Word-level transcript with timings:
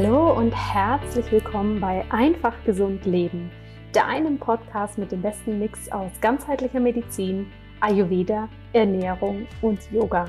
Hallo 0.00 0.32
und 0.32 0.52
herzlich 0.52 1.28
willkommen 1.32 1.80
bei 1.80 2.04
Einfach 2.10 2.54
Gesund 2.64 3.04
Leben, 3.04 3.50
deinem 3.92 4.38
Podcast 4.38 4.96
mit 4.96 5.10
dem 5.10 5.22
besten 5.22 5.58
Mix 5.58 5.90
aus 5.90 6.12
ganzheitlicher 6.20 6.78
Medizin, 6.78 7.50
Ayurveda, 7.80 8.48
Ernährung 8.72 9.48
und 9.60 9.80
Yoga. 9.90 10.26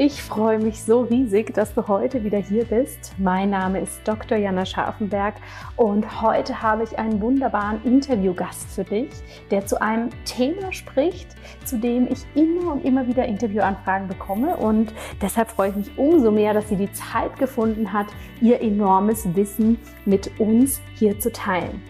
Ich 0.00 0.22
freue 0.22 0.60
mich 0.60 0.84
so 0.84 1.00
riesig, 1.00 1.52
dass 1.54 1.74
du 1.74 1.88
heute 1.88 2.22
wieder 2.22 2.38
hier 2.38 2.64
bist. 2.64 3.14
Mein 3.18 3.50
Name 3.50 3.80
ist 3.80 4.00
Dr. 4.04 4.38
Jana 4.38 4.64
Scharfenberg 4.64 5.34
und 5.74 6.22
heute 6.22 6.62
habe 6.62 6.84
ich 6.84 6.96
einen 6.96 7.20
wunderbaren 7.20 7.82
Interviewgast 7.82 8.70
für 8.70 8.84
dich, 8.84 9.10
der 9.50 9.66
zu 9.66 9.82
einem 9.82 10.10
Thema 10.24 10.72
spricht, 10.72 11.34
zu 11.64 11.78
dem 11.78 12.06
ich 12.06 12.20
immer 12.36 12.74
und 12.74 12.84
immer 12.84 13.08
wieder 13.08 13.24
Interviewanfragen 13.24 14.06
bekomme 14.06 14.56
und 14.56 14.94
deshalb 15.20 15.50
freue 15.50 15.70
ich 15.70 15.76
mich 15.76 15.98
umso 15.98 16.30
mehr, 16.30 16.54
dass 16.54 16.68
sie 16.68 16.76
die 16.76 16.92
Zeit 16.92 17.36
gefunden 17.36 17.92
hat, 17.92 18.06
ihr 18.40 18.60
enormes 18.60 19.34
Wissen 19.34 19.80
mit 20.04 20.30
uns 20.38 20.80
hier 20.94 21.18
zu 21.18 21.32
teilen. 21.32 21.82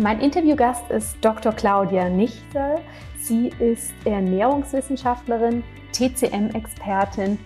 Mein 0.00 0.20
Interviewgast 0.20 0.88
ist 0.92 1.16
Dr. 1.22 1.52
Claudia 1.52 2.08
Nichtel. 2.08 2.76
Sie 3.18 3.50
ist 3.58 3.92
Ernährungswissenschaftlerin, 4.04 5.64
TCM-Expertin, 5.90 7.36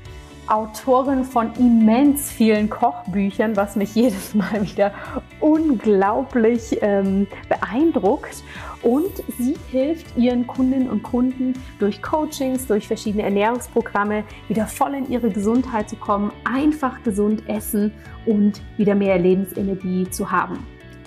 Autorin 0.48 1.24
von 1.24 1.54
immens 1.54 2.30
vielen 2.30 2.68
Kochbüchern, 2.68 3.56
was 3.56 3.74
mich 3.74 3.94
jedes 3.94 4.34
Mal 4.34 4.70
wieder 4.70 4.92
unglaublich 5.40 6.76
ähm, 6.82 7.26
beeindruckt. 7.48 8.44
Und 8.82 9.12
sie 9.38 9.56
hilft 9.70 10.14
ihren 10.18 10.46
Kundinnen 10.46 10.90
und 10.90 11.02
Kunden 11.02 11.54
durch 11.78 12.02
Coachings, 12.02 12.66
durch 12.66 12.86
verschiedene 12.86 13.22
Ernährungsprogramme 13.22 14.24
wieder 14.48 14.66
voll 14.66 14.92
in 14.92 15.10
ihre 15.10 15.30
Gesundheit 15.30 15.88
zu 15.88 15.96
kommen, 15.96 16.30
einfach 16.44 17.02
gesund 17.02 17.48
essen 17.48 17.94
und 18.26 18.60
wieder 18.76 18.94
mehr 18.94 19.18
Lebensenergie 19.18 20.10
zu 20.10 20.30
haben. 20.30 20.58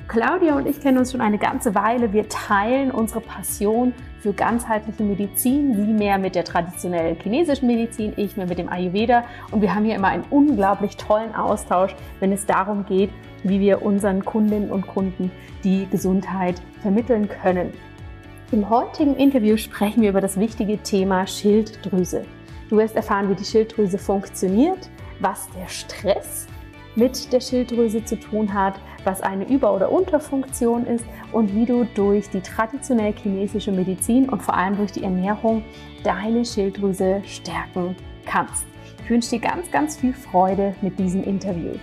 Claudia 0.07 0.55
und 0.55 0.67
ich 0.67 0.79
kennen 0.81 0.99
uns 0.99 1.11
schon 1.11 1.21
eine 1.21 1.39
ganze 1.39 1.73
Weile. 1.73 2.13
Wir 2.13 2.29
teilen 2.29 2.91
unsere 2.91 3.21
Passion 3.21 3.91
für 4.19 4.33
ganzheitliche 4.33 5.01
Medizin. 5.01 5.75
Sie 5.75 5.93
mehr 5.93 6.19
mit 6.19 6.35
der 6.35 6.43
traditionellen 6.43 7.17
chinesischen 7.19 7.67
Medizin, 7.67 8.13
ich 8.15 8.37
mehr 8.37 8.45
mit 8.45 8.59
dem 8.59 8.69
Ayurveda. 8.69 9.23
Und 9.51 9.61
wir 9.61 9.73
haben 9.73 9.83
hier 9.83 9.95
immer 9.95 10.09
einen 10.09 10.23
unglaublich 10.29 10.95
tollen 10.97 11.33
Austausch, 11.33 11.95
wenn 12.19 12.31
es 12.31 12.45
darum 12.45 12.85
geht, 12.85 13.09
wie 13.43 13.59
wir 13.59 13.81
unseren 13.81 14.23
Kundinnen 14.23 14.71
und 14.71 14.85
Kunden 14.85 15.31
die 15.63 15.87
Gesundheit 15.89 16.61
vermitteln 16.83 17.27
können. 17.27 17.73
Im 18.51 18.69
heutigen 18.69 19.15
Interview 19.15 19.57
sprechen 19.57 20.03
wir 20.03 20.09
über 20.09 20.21
das 20.21 20.39
wichtige 20.39 20.77
Thema 20.77 21.25
Schilddrüse. 21.25 22.25
Du 22.69 22.77
wirst 22.77 22.95
erfahren, 22.95 23.29
wie 23.29 23.35
die 23.35 23.43
Schilddrüse 23.43 23.97
funktioniert, 23.97 24.89
was 25.19 25.49
der 25.57 25.67
Stress 25.67 26.47
mit 26.95 27.31
der 27.31 27.41
Schilddrüse 27.41 28.03
zu 28.05 28.19
tun 28.19 28.53
hat, 28.53 28.75
was 29.03 29.21
eine 29.21 29.47
Über- 29.47 29.73
oder 29.73 29.91
Unterfunktion 29.91 30.85
ist 30.85 31.05
und 31.31 31.53
wie 31.53 31.65
du 31.65 31.85
durch 31.95 32.29
die 32.29 32.41
traditionell 32.41 33.13
chinesische 33.13 33.71
Medizin 33.71 34.29
und 34.29 34.41
vor 34.41 34.55
allem 34.55 34.77
durch 34.77 34.91
die 34.91 35.03
Ernährung 35.03 35.63
deine 36.03 36.45
Schilddrüse 36.45 37.21
stärken 37.25 37.95
kannst. 38.25 38.65
Ich 39.03 39.09
wünsche 39.09 39.31
dir 39.31 39.39
ganz, 39.39 39.69
ganz 39.71 39.97
viel 39.97 40.13
Freude 40.13 40.75
mit 40.81 40.97
diesem 40.97 41.23
Interview. 41.23 41.73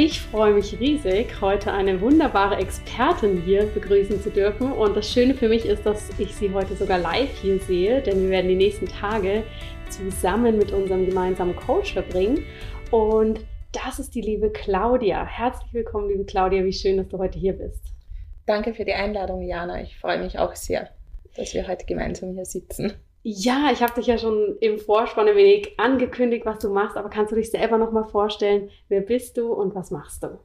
Ich 0.00 0.20
freue 0.20 0.52
mich 0.52 0.78
riesig, 0.78 1.40
heute 1.40 1.72
eine 1.72 2.00
wunderbare 2.00 2.56
Expertin 2.56 3.42
hier 3.44 3.64
begrüßen 3.64 4.22
zu 4.22 4.30
dürfen. 4.30 4.70
Und 4.70 4.96
das 4.96 5.10
Schöne 5.10 5.34
für 5.34 5.48
mich 5.48 5.64
ist, 5.66 5.84
dass 5.84 6.10
ich 6.18 6.36
sie 6.36 6.52
heute 6.52 6.76
sogar 6.76 6.98
live 6.98 7.36
hier 7.42 7.58
sehe, 7.58 8.00
denn 8.00 8.22
wir 8.22 8.30
werden 8.30 8.48
die 8.48 8.54
nächsten 8.54 8.86
Tage 8.86 9.42
zusammen 9.90 10.58
mit 10.58 10.72
unserem 10.72 11.06
gemeinsamen 11.06 11.56
Coach 11.56 11.92
verbringen. 11.92 12.44
Und 12.90 13.40
das 13.72 13.98
ist 13.98 14.14
die 14.14 14.20
liebe 14.20 14.50
Claudia. 14.50 15.24
Herzlich 15.24 15.72
willkommen, 15.72 16.08
liebe 16.08 16.24
Claudia. 16.24 16.64
Wie 16.64 16.72
schön, 16.72 16.96
dass 16.96 17.08
du 17.08 17.18
heute 17.18 17.38
hier 17.38 17.54
bist. 17.54 17.84
Danke 18.46 18.74
für 18.74 18.84
die 18.84 18.94
Einladung, 18.94 19.42
Jana. 19.42 19.82
Ich 19.82 19.98
freue 19.98 20.22
mich 20.22 20.38
auch 20.38 20.54
sehr, 20.54 20.88
dass 21.36 21.52
wir 21.54 21.68
heute 21.68 21.84
gemeinsam 21.84 22.32
hier 22.32 22.46
sitzen. 22.46 22.92
Ja, 23.22 23.70
ich 23.72 23.82
habe 23.82 23.94
dich 23.94 24.06
ja 24.06 24.16
schon 24.16 24.56
im 24.60 24.78
Vorspann 24.78 25.28
ein 25.28 25.36
wenig 25.36 25.78
angekündigt, 25.78 26.46
was 26.46 26.60
du 26.60 26.70
machst, 26.70 26.96
aber 26.96 27.10
kannst 27.10 27.32
du 27.32 27.36
dich 27.36 27.50
selber 27.50 27.76
noch 27.76 27.92
mal 27.92 28.04
vorstellen, 28.04 28.70
wer 28.88 29.00
bist 29.00 29.36
du 29.36 29.52
und 29.52 29.74
was 29.74 29.90
machst 29.90 30.22
du? 30.22 30.38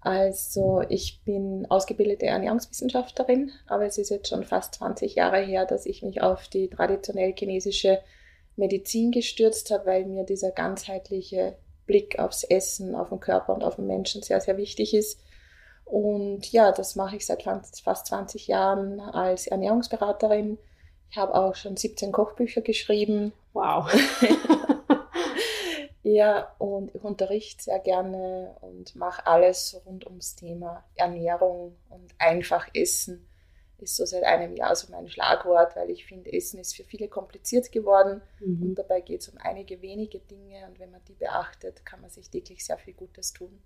Also, 0.00 0.82
ich 0.88 1.22
bin 1.24 1.66
ausgebildete 1.68 2.26
Ernährungswissenschaftlerin, 2.26 3.52
aber 3.66 3.84
es 3.84 3.98
ist 3.98 4.10
jetzt 4.10 4.28
schon 4.28 4.42
fast 4.42 4.74
20 4.76 5.14
Jahre 5.14 5.40
her, 5.40 5.66
dass 5.66 5.86
ich 5.86 6.02
mich 6.02 6.22
auf 6.22 6.48
die 6.48 6.68
traditionell 6.68 7.34
chinesische 7.36 7.98
Medizin 8.56 9.10
gestürzt 9.10 9.70
habe, 9.70 9.86
weil 9.86 10.04
mir 10.04 10.24
dieser 10.24 10.50
ganzheitliche 10.50 11.56
Blick 11.86 12.18
aufs 12.18 12.44
Essen, 12.44 12.94
auf 12.94 13.08
den 13.08 13.20
Körper 13.20 13.54
und 13.54 13.64
auf 13.64 13.76
den 13.76 13.86
Menschen 13.86 14.22
sehr, 14.22 14.40
sehr 14.40 14.56
wichtig 14.56 14.94
ist. 14.94 15.20
Und 15.84 16.50
ja, 16.52 16.72
das 16.72 16.96
mache 16.96 17.16
ich 17.16 17.26
seit 17.26 17.42
fast 17.42 18.06
20 18.06 18.46
Jahren 18.46 19.00
als 19.00 19.46
Ernährungsberaterin. 19.46 20.58
Ich 21.10 21.18
habe 21.18 21.34
auch 21.34 21.54
schon 21.54 21.76
17 21.76 22.12
Kochbücher 22.12 22.62
geschrieben. 22.62 23.32
Wow. 23.52 23.92
ja, 26.02 26.54
und 26.58 26.94
ich 26.94 27.02
unterrichte 27.02 27.64
sehr 27.64 27.80
gerne 27.80 28.56
und 28.62 28.96
mache 28.96 29.26
alles 29.26 29.82
rund 29.84 30.06
ums 30.06 30.34
Thema 30.34 30.84
Ernährung 30.94 31.76
und 31.90 32.14
einfach 32.18 32.68
Essen 32.72 33.28
ist 33.82 33.96
so 33.96 34.04
seit 34.04 34.24
einem 34.24 34.54
Jahr 34.56 34.74
so 34.74 34.90
mein 34.90 35.08
Schlagwort, 35.08 35.76
weil 35.76 35.90
ich 35.90 36.06
finde, 36.06 36.32
Essen 36.32 36.60
ist 36.60 36.74
für 36.74 36.84
viele 36.84 37.08
kompliziert 37.08 37.72
geworden 37.72 38.22
mhm. 38.40 38.62
und 38.62 38.74
dabei 38.76 39.00
geht 39.00 39.20
es 39.20 39.28
um 39.28 39.38
einige 39.38 39.82
wenige 39.82 40.20
Dinge 40.20 40.66
und 40.66 40.78
wenn 40.78 40.90
man 40.90 41.02
die 41.08 41.14
beachtet, 41.14 41.84
kann 41.84 42.00
man 42.00 42.10
sich 42.10 42.30
täglich 42.30 42.64
sehr 42.64 42.78
viel 42.78 42.94
Gutes 42.94 43.32
tun. 43.32 43.62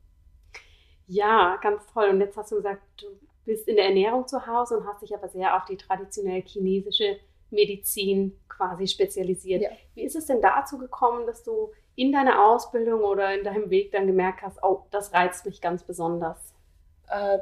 Ja, 1.07 1.59
ganz 1.63 1.87
toll. 1.93 2.09
Und 2.09 2.21
jetzt 2.21 2.37
hast 2.37 2.51
du 2.51 2.57
gesagt, 2.57 2.83
du 3.01 3.07
bist 3.45 3.69
in 3.69 3.77
der 3.77 3.87
Ernährung 3.87 4.27
zu 4.27 4.47
Hause 4.47 4.79
und 4.79 4.87
hast 4.87 5.03
dich 5.03 5.15
aber 5.15 5.29
sehr 5.29 5.57
auf 5.57 5.65
die 5.65 5.77
traditionell 5.77 6.43
chinesische 6.43 7.19
Medizin 7.51 8.39
quasi 8.49 8.89
spezialisiert. 8.89 9.63
Ja. 9.63 9.71
Wie 9.95 10.03
ist 10.03 10.17
es 10.17 10.27
denn 10.27 10.41
dazu 10.41 10.79
gekommen, 10.79 11.27
dass 11.27 11.45
du 11.45 11.73
in 11.95 12.13
deiner 12.13 12.45
Ausbildung 12.45 13.03
oder 13.03 13.35
in 13.39 13.45
deinem 13.45 13.71
Weg 13.71 13.93
dann 13.93 14.07
gemerkt 14.07 14.43
hast, 14.43 14.59
oh, 14.63 14.85
das 14.91 15.13
reizt 15.13 15.47
mich 15.47 15.61
ganz 15.61 15.85
besonders? 15.85 16.56
Äh, 17.11 17.39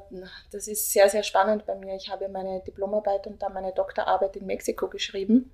das 0.50 0.69
ist 0.69 0.93
sehr, 0.93 1.08
sehr 1.08 1.22
spannend 1.22 1.66
bei 1.66 1.75
mir. 1.75 1.94
Ich 1.96 2.11
habe 2.11 2.28
meine 2.28 2.61
Diplomarbeit 2.61 3.26
und 3.26 3.43
dann 3.43 3.55
meine 3.55 3.72
Doktorarbeit 3.72 4.37
in 4.37 4.46
Mexiko 4.46 4.88
geschrieben. 4.88 5.50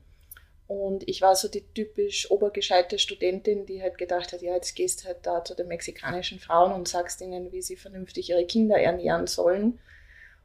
Und 0.67 1.09
ich 1.09 1.21
war 1.21 1.35
so 1.35 1.49
die 1.49 1.63
typisch 1.75 2.31
obergescheite 2.31 2.99
Studentin, 3.01 3.67
die 3.67 3.83
halt 3.83 3.99
gedacht 3.99 4.33
hat, 4.33 4.41
ja, 4.41 4.55
jetzt 4.55 4.77
gehst 4.77 5.05
halt 5.05 5.19
da 5.23 5.43
zu 5.45 5.57
den 5.57 5.67
mexikanischen 5.67 6.39
Frauen 6.39 6.73
und 6.73 6.87
sagst 6.87 7.21
ihnen, 7.21 7.51
wie 7.51 7.61
sie 7.61 7.75
vernünftig 7.75 8.31
ihre 8.31 8.47
Kinder 8.47 8.79
ernähren 8.79 9.27
sollen. 9.27 9.81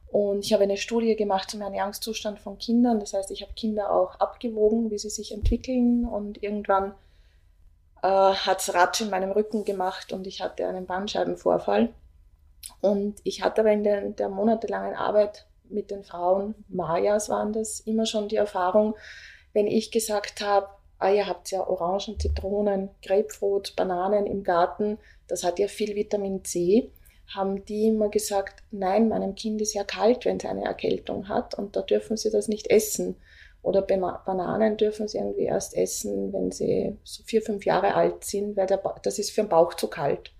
Und 0.08 0.44
ich 0.44 0.52
habe 0.52 0.64
eine 0.64 0.78
Studie 0.78 1.14
gemacht 1.14 1.50
zum 1.50 1.60
Ernährungszustand 1.60 2.40
von 2.40 2.58
Kindern. 2.58 2.98
Das 2.98 3.12
heißt, 3.12 3.30
ich 3.30 3.42
habe 3.42 3.52
Kinder 3.54 3.92
auch 3.92 4.16
abgewogen, 4.18 4.90
wie 4.90 4.98
sie 4.98 5.10
sich 5.10 5.30
entwickeln. 5.30 6.04
Und 6.04 6.42
irgendwann 6.42 6.94
äh, 8.02 8.08
hat 8.08 8.60
es 8.60 8.74
Ratsch 8.74 9.02
in 9.02 9.10
meinem 9.10 9.30
Rücken 9.30 9.64
gemacht 9.64 10.12
und 10.12 10.26
ich 10.26 10.40
hatte 10.40 10.66
einen 10.66 10.86
Bandscheibenvorfall. 10.86 11.90
Und 12.80 13.20
ich 13.24 13.42
hatte 13.42 13.62
aber 13.62 13.72
in 13.72 13.84
der, 13.84 14.08
der 14.10 14.28
monatelangen 14.28 14.94
Arbeit 14.94 15.46
mit 15.68 15.90
den 15.90 16.04
Frauen, 16.04 16.54
Mayas 16.68 17.28
waren 17.28 17.52
das, 17.52 17.80
immer 17.80 18.06
schon 18.06 18.28
die 18.28 18.36
Erfahrung, 18.36 18.94
wenn 19.52 19.66
ich 19.66 19.90
gesagt 19.90 20.40
habe, 20.40 20.68
ah, 20.98 21.10
ihr 21.10 21.26
habt 21.26 21.50
ja 21.50 21.66
Orangen, 21.66 22.18
Zitronen, 22.18 22.90
Grapefruit, 23.04 23.74
Bananen 23.76 24.26
im 24.26 24.42
Garten, 24.42 24.98
das 25.28 25.44
hat 25.44 25.58
ja 25.58 25.68
viel 25.68 25.94
Vitamin 25.94 26.44
C, 26.44 26.90
haben 27.34 27.64
die 27.64 27.88
immer 27.88 28.08
gesagt, 28.08 28.62
nein, 28.70 29.08
meinem 29.08 29.34
Kind 29.34 29.60
ist 29.60 29.74
ja 29.74 29.84
kalt, 29.84 30.24
wenn 30.24 30.36
es 30.36 30.44
eine 30.44 30.64
Erkältung 30.64 31.28
hat 31.28 31.54
und 31.58 31.74
da 31.74 31.82
dürfen 31.82 32.16
sie 32.16 32.30
das 32.30 32.48
nicht 32.48 32.68
essen. 32.68 33.16
Oder 33.62 33.82
Bananen 33.82 34.76
dürfen 34.76 35.08
sie 35.08 35.18
irgendwie 35.18 35.46
erst 35.46 35.76
essen, 35.76 36.32
wenn 36.32 36.52
sie 36.52 36.96
so 37.02 37.24
vier, 37.24 37.42
fünf 37.42 37.66
Jahre 37.66 37.94
alt 37.94 38.22
sind, 38.22 38.56
weil 38.56 38.66
der 38.66 38.80
das 39.02 39.18
ist 39.18 39.30
für 39.30 39.42
den 39.42 39.48
Bauch 39.48 39.74
zu 39.74 39.88
kalt. 39.88 40.30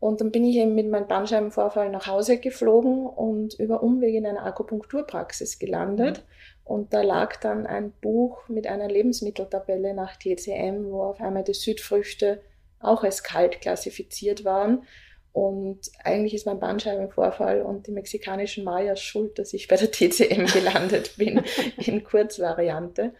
Und 0.00 0.20
dann 0.20 0.30
bin 0.30 0.44
ich 0.44 0.56
eben 0.56 0.74
mit 0.74 0.88
meinem 0.88 1.08
Bandscheibenvorfall 1.08 1.90
nach 1.90 2.06
Hause 2.06 2.38
geflogen 2.38 3.06
und 3.06 3.54
über 3.54 3.82
Umwege 3.82 4.18
in 4.18 4.26
einer 4.26 4.44
Akupunkturpraxis 4.44 5.58
gelandet. 5.58 6.18
Mhm. 6.18 6.22
Und 6.64 6.92
da 6.92 7.02
lag 7.02 7.36
dann 7.36 7.66
ein 7.66 7.92
Buch 8.00 8.48
mit 8.48 8.66
einer 8.66 8.88
Lebensmitteltabelle 8.88 9.94
nach 9.94 10.16
TCM, 10.16 10.90
wo 10.90 11.02
auf 11.02 11.20
einmal 11.20 11.42
die 11.42 11.54
Südfrüchte 11.54 12.40
auch 12.78 13.02
als 13.02 13.22
kalt 13.22 13.60
klassifiziert 13.60 14.44
waren. 14.44 14.84
Und 15.32 15.80
eigentlich 16.04 16.34
ist 16.34 16.46
mein 16.46 16.60
Bandscheibenvorfall 16.60 17.62
und 17.62 17.86
die 17.86 17.92
mexikanischen 17.92 18.64
Mayas 18.64 19.00
schuld, 19.00 19.38
dass 19.38 19.52
ich 19.52 19.68
bei 19.68 19.76
der 19.76 19.90
TCM 19.90 20.46
gelandet 20.46 21.16
bin, 21.16 21.42
in 21.76 22.04
Kurzvariante. 22.04 23.14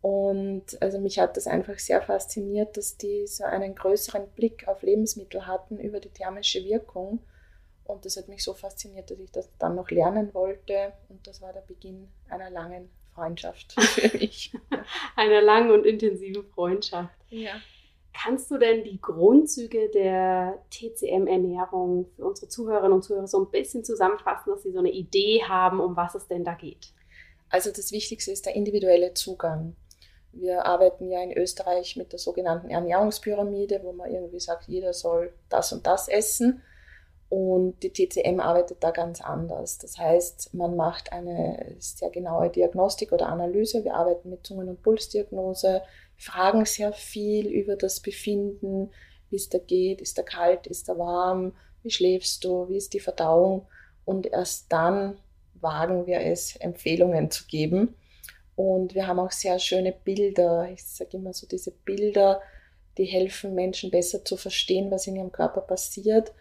Und 0.00 0.80
also 0.80 1.00
mich 1.00 1.18
hat 1.18 1.36
das 1.36 1.46
einfach 1.46 1.78
sehr 1.78 2.00
fasziniert, 2.02 2.76
dass 2.76 2.96
die 2.96 3.26
so 3.26 3.44
einen 3.44 3.74
größeren 3.74 4.28
Blick 4.36 4.68
auf 4.68 4.82
Lebensmittel 4.82 5.46
hatten 5.46 5.78
über 5.78 6.00
die 6.00 6.10
thermische 6.10 6.64
Wirkung. 6.64 7.20
Und 7.84 8.04
das 8.04 8.16
hat 8.16 8.28
mich 8.28 8.42
so 8.42 8.54
fasziniert, 8.54 9.10
dass 9.10 9.18
ich 9.18 9.30
das 9.30 9.48
dann 9.58 9.76
noch 9.76 9.90
lernen 9.90 10.34
wollte. 10.34 10.92
Und 11.08 11.26
das 11.26 11.40
war 11.40 11.52
der 11.52 11.60
Beginn 11.60 12.08
einer 12.28 12.50
langen 12.50 12.90
Freundschaft 13.14 13.72
für 13.80 14.16
mich. 14.16 14.52
einer 15.16 15.40
langen 15.40 15.70
und 15.70 15.86
intensiven 15.86 16.44
Freundschaft. 16.44 17.14
Ja. 17.30 17.52
Kannst 18.12 18.50
du 18.50 18.58
denn 18.58 18.82
die 18.82 19.00
Grundzüge 19.00 19.90
der 19.90 20.62
TCM-Ernährung 20.70 22.06
für 22.16 22.24
unsere 22.24 22.48
Zuhörerinnen 22.48 22.94
und 22.94 23.02
Zuhörer 23.02 23.26
so 23.26 23.40
ein 23.40 23.50
bisschen 23.50 23.84
zusammenfassen, 23.84 24.50
dass 24.52 24.62
sie 24.62 24.72
so 24.72 24.78
eine 24.78 24.90
Idee 24.90 25.42
haben, 25.46 25.80
um 25.80 25.96
was 25.96 26.14
es 26.14 26.26
denn 26.26 26.42
da 26.42 26.54
geht? 26.54 26.92
Also 27.48 27.70
das 27.70 27.92
Wichtigste 27.92 28.32
ist 28.32 28.46
der 28.46 28.56
individuelle 28.56 29.14
Zugang. 29.14 29.76
Wir 30.32 30.66
arbeiten 30.66 31.08
ja 31.08 31.22
in 31.22 31.32
Österreich 31.32 31.96
mit 31.96 32.12
der 32.12 32.18
sogenannten 32.18 32.68
Ernährungspyramide, 32.68 33.80
wo 33.82 33.92
man 33.92 34.10
irgendwie 34.10 34.40
sagt, 34.40 34.68
jeder 34.68 34.92
soll 34.92 35.32
das 35.48 35.72
und 35.72 35.86
das 35.86 36.08
essen. 36.08 36.62
Und 37.28 37.82
die 37.82 37.92
TCM 37.92 38.38
arbeitet 38.38 38.84
da 38.84 38.90
ganz 38.90 39.20
anders. 39.20 39.78
Das 39.78 39.98
heißt, 39.98 40.54
man 40.54 40.76
macht 40.76 41.12
eine 41.12 41.74
sehr 41.78 42.10
genaue 42.10 42.50
Diagnostik 42.50 43.12
oder 43.12 43.28
Analyse. 43.28 43.82
Wir 43.82 43.94
arbeiten 43.94 44.30
mit 44.30 44.46
Zungen- 44.46 44.68
und 44.68 44.82
Pulsdiagnose, 44.82 45.82
fragen 46.16 46.64
sehr 46.66 46.92
viel 46.92 47.48
über 47.48 47.76
das 47.76 48.00
Befinden, 48.00 48.90
wie 49.30 49.36
es 49.36 49.48
da 49.48 49.58
geht, 49.58 50.00
ist 50.00 50.18
da 50.18 50.22
kalt, 50.22 50.66
ist 50.68 50.88
da 50.88 50.96
warm, 50.98 51.52
wie 51.82 51.90
schläfst 51.90 52.44
du, 52.44 52.68
wie 52.68 52.76
ist 52.76 52.92
die 52.94 53.00
Verdauung. 53.00 53.66
Und 54.04 54.26
erst 54.26 54.72
dann 54.72 55.18
wagen 55.60 56.06
wir 56.06 56.20
es, 56.20 56.56
Empfehlungen 56.56 57.30
zu 57.30 57.46
geben. 57.46 57.94
Und 58.54 58.94
wir 58.94 59.06
haben 59.06 59.18
auch 59.18 59.32
sehr 59.32 59.58
schöne 59.58 59.92
Bilder. 59.92 60.68
Ich 60.72 60.84
sage 60.84 61.18
immer 61.18 61.32
so, 61.32 61.46
diese 61.46 61.70
Bilder, 61.70 62.40
die 62.96 63.04
helfen 63.04 63.54
Menschen 63.54 63.90
besser 63.90 64.24
zu 64.24 64.36
verstehen, 64.36 64.90
was 64.90 65.06
in 65.06 65.16
ihrem 65.16 65.32
Körper 65.32 65.60
passiert 65.60 66.32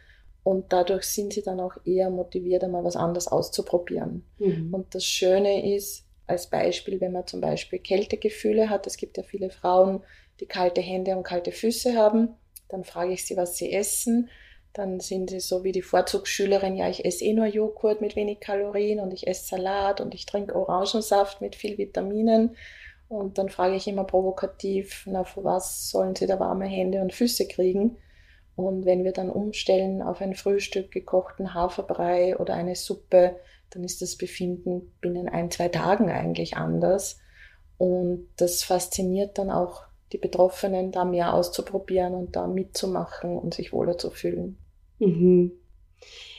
und 0.46 0.72
dadurch 0.72 1.06
sind 1.06 1.34
sie 1.34 1.42
dann 1.42 1.60
auch 1.60 1.76
eher 1.86 2.12
motiviert, 2.12 2.64
einmal 2.64 2.84
was 2.84 2.96
anderes 2.96 3.28
auszuprobieren. 3.28 4.24
Mhm. 4.38 4.72
Und 4.72 4.94
das 4.94 5.04
Schöne 5.04 5.76
ist, 5.76 6.06
als 6.28 6.52
Beispiel, 6.52 7.02
wenn 7.02 7.14
man 7.14 7.26
zum 7.26 7.42
Beispiel 7.42 7.80
Kältegefühle 7.80 8.70
hat, 8.70 8.86
es 8.86 8.98
gibt 8.98 9.18
ja 9.18 9.24
viele 9.24 9.50
Frauen, 9.50 10.04
die 10.40 10.46
kalte 10.46 10.82
Hände 10.82 11.18
und 11.18 11.24
kalte 11.24 11.52
Füße 11.52 11.96
haben, 11.96 12.36
dann 12.70 12.84
frage 12.84 13.14
ich 13.14 13.26
sie, 13.26 13.36
was 13.36 13.58
sie 13.58 13.74
essen. 13.74 14.30
Dann 14.76 15.00
sind 15.00 15.30
sie 15.30 15.40
so 15.40 15.64
wie 15.64 15.72
die 15.72 15.82
Vorzugsschülerin, 15.82 16.76
ja, 16.76 16.90
ich 16.90 17.06
esse 17.06 17.24
eh 17.24 17.32
nur 17.32 17.46
Joghurt 17.46 18.02
mit 18.02 18.18
wenig 18.18 18.42
Kalorien 18.42 19.00
und 19.00 19.14
ich 19.14 19.26
esse 19.26 19.48
Salat 19.48 20.02
und 20.02 20.14
ich 20.14 20.26
trinke 20.26 20.54
Orangensaft 20.54 21.40
mit 21.40 21.56
viel 21.56 21.78
Vitaminen. 21.78 22.58
Und 23.08 23.38
dann 23.38 23.48
frage 23.48 23.76
ich 23.76 23.88
immer 23.88 24.04
provokativ, 24.04 25.06
na, 25.10 25.24
für 25.24 25.46
was 25.46 25.90
sollen 25.90 26.14
sie 26.14 26.28
da 26.28 26.42
warme 26.42 26.66
Hände 26.66 27.00
und 27.00 27.14
Füße 27.14 27.48
kriegen? 27.48 27.96
Und 28.58 28.86
wenn 28.86 29.06
wir 29.06 29.14
dann 29.14 29.30
umstellen 29.30 30.02
auf 30.02 30.20
ein 30.20 30.36
Frühstück 30.36 30.92
gekochten 30.92 31.54
Haferbrei 31.54 32.38
oder 32.38 32.56
eine 32.56 32.76
Suppe, 32.76 33.38
dann 33.70 33.86
ist 33.86 34.02
das 34.02 34.18
Befinden 34.18 34.94
binnen 35.00 35.30
ein, 35.30 35.52
zwei 35.52 35.70
Tagen 35.70 36.10
eigentlich 36.10 36.58
anders. 36.58 37.22
Und 37.78 38.28
das 38.36 38.64
fasziniert 38.64 39.38
dann 39.38 39.52
auch 39.52 39.84
die 40.12 40.18
Betroffenen, 40.18 40.92
da 40.92 41.06
mehr 41.06 41.34
auszuprobieren 41.34 42.14
und 42.14 42.36
da 42.36 42.46
mitzumachen 42.46 43.38
und 43.38 43.54
sich 43.54 43.72
wohler 43.72 43.98
zu 43.98 44.10
fühlen. 44.10 44.58
Mhm. 45.00 45.52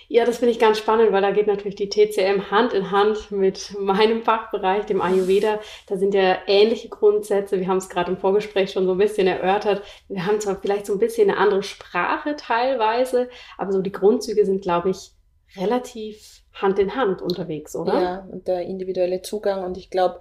Ja, 0.08 0.25
das 0.25 0.38
finde 0.38 0.53
ich 0.53 0.61
ganz 0.61 0.79
spannend, 0.79 1.11
weil 1.11 1.23
da 1.23 1.32
geht 1.32 1.49
natürlich 1.49 1.75
die 1.75 1.88
TCM 1.88 2.50
Hand 2.50 2.73
in 2.73 2.93
Hand 2.93 3.32
mit 3.32 3.76
meinem 3.79 4.23
Fachbereich, 4.23 4.87
dem 4.87 5.03
Ayurveda. 5.03 5.58
Da 5.88 5.97
sind 5.97 6.14
ja 6.14 6.38
ähnliche 6.47 6.88
Grundsätze. 6.88 7.58
Wir 7.58 7.67
haben 7.67 7.79
es 7.79 7.88
gerade 7.88 8.12
im 8.12 8.17
Vorgespräch 8.17 8.70
schon 8.70 8.87
so 8.87 8.93
ein 8.93 8.99
bisschen 8.99 9.26
erörtert. 9.26 9.82
Wir 10.08 10.25
haben 10.25 10.41
zwar 10.41 10.61
vielleicht 10.61 10.87
so 10.87 10.93
ein 10.93 11.00
bisschen 11.00 11.29
eine 11.29 11.38
andere 11.38 11.64
Sprache 11.64 12.37
teilweise, 12.37 13.29
aber 13.58 13.73
so 13.73 13.82
die 13.82 13.91
Grundzüge 13.91 14.44
sind, 14.44 14.62
glaube 14.62 14.91
ich, 14.91 15.11
relativ 15.56 16.43
Hand 16.52 16.79
in 16.79 16.94
Hand 16.94 17.20
unterwegs, 17.20 17.75
oder? 17.75 18.00
Ja, 18.00 18.29
und 18.31 18.47
der 18.47 18.62
individuelle 18.62 19.23
Zugang. 19.23 19.64
Und 19.64 19.76
ich 19.76 19.91
glaube, 19.91 20.20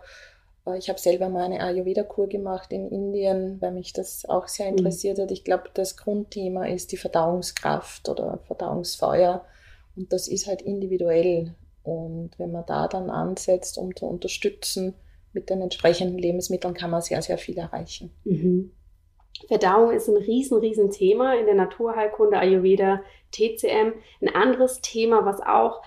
ich 0.73 0.89
habe 0.89 0.99
selber 0.99 1.29
mal 1.29 1.43
eine 1.43 1.61
Ayurveda-Kur 1.61 2.27
gemacht 2.27 2.73
in 2.73 2.89
Indien, 2.89 3.61
weil 3.61 3.71
mich 3.71 3.93
das 3.93 4.25
auch 4.27 4.47
sehr 4.47 4.71
mhm. 4.71 4.77
interessiert 4.77 5.17
mhm. 5.17 5.23
hat. 5.23 5.31
Ich 5.31 5.43
glaube, 5.43 5.69
das 5.73 5.95
Grundthema 5.95 6.65
ist 6.65 6.91
die 6.91 6.97
Verdauungskraft 6.97 8.09
oder 8.09 8.39
Verdauungsfeuer 8.47 9.45
und 9.95 10.11
das 10.11 10.27
ist 10.27 10.47
halt 10.47 10.61
individuell. 10.61 11.55
Und 11.83 12.31
wenn 12.37 12.51
man 12.51 12.65
da 12.65 12.87
dann 12.87 13.11
ansetzt, 13.11 13.77
um 13.77 13.95
zu 13.95 14.07
unterstützen 14.07 14.95
mit 15.33 15.49
den 15.49 15.61
entsprechenden 15.61 16.17
Lebensmitteln, 16.17 16.73
kann 16.73 16.89
man 16.89 17.01
sehr, 17.01 17.21
sehr 17.21 17.37
viel 17.37 17.57
erreichen. 17.57 18.11
Mhm. 18.23 18.71
Verdauung 19.47 19.91
ist 19.91 20.07
ein 20.07 20.17
riesen, 20.17 20.57
riesen 20.59 20.89
Thema 20.89 21.37
in 21.37 21.45
der 21.45 21.55
Naturheilkunde, 21.55 22.37
Ayurveda, 22.37 23.01
TCM. 23.31 23.93
Ein 24.21 24.33
anderes 24.33 24.81
Thema, 24.81 25.25
was 25.25 25.41
auch 25.41 25.81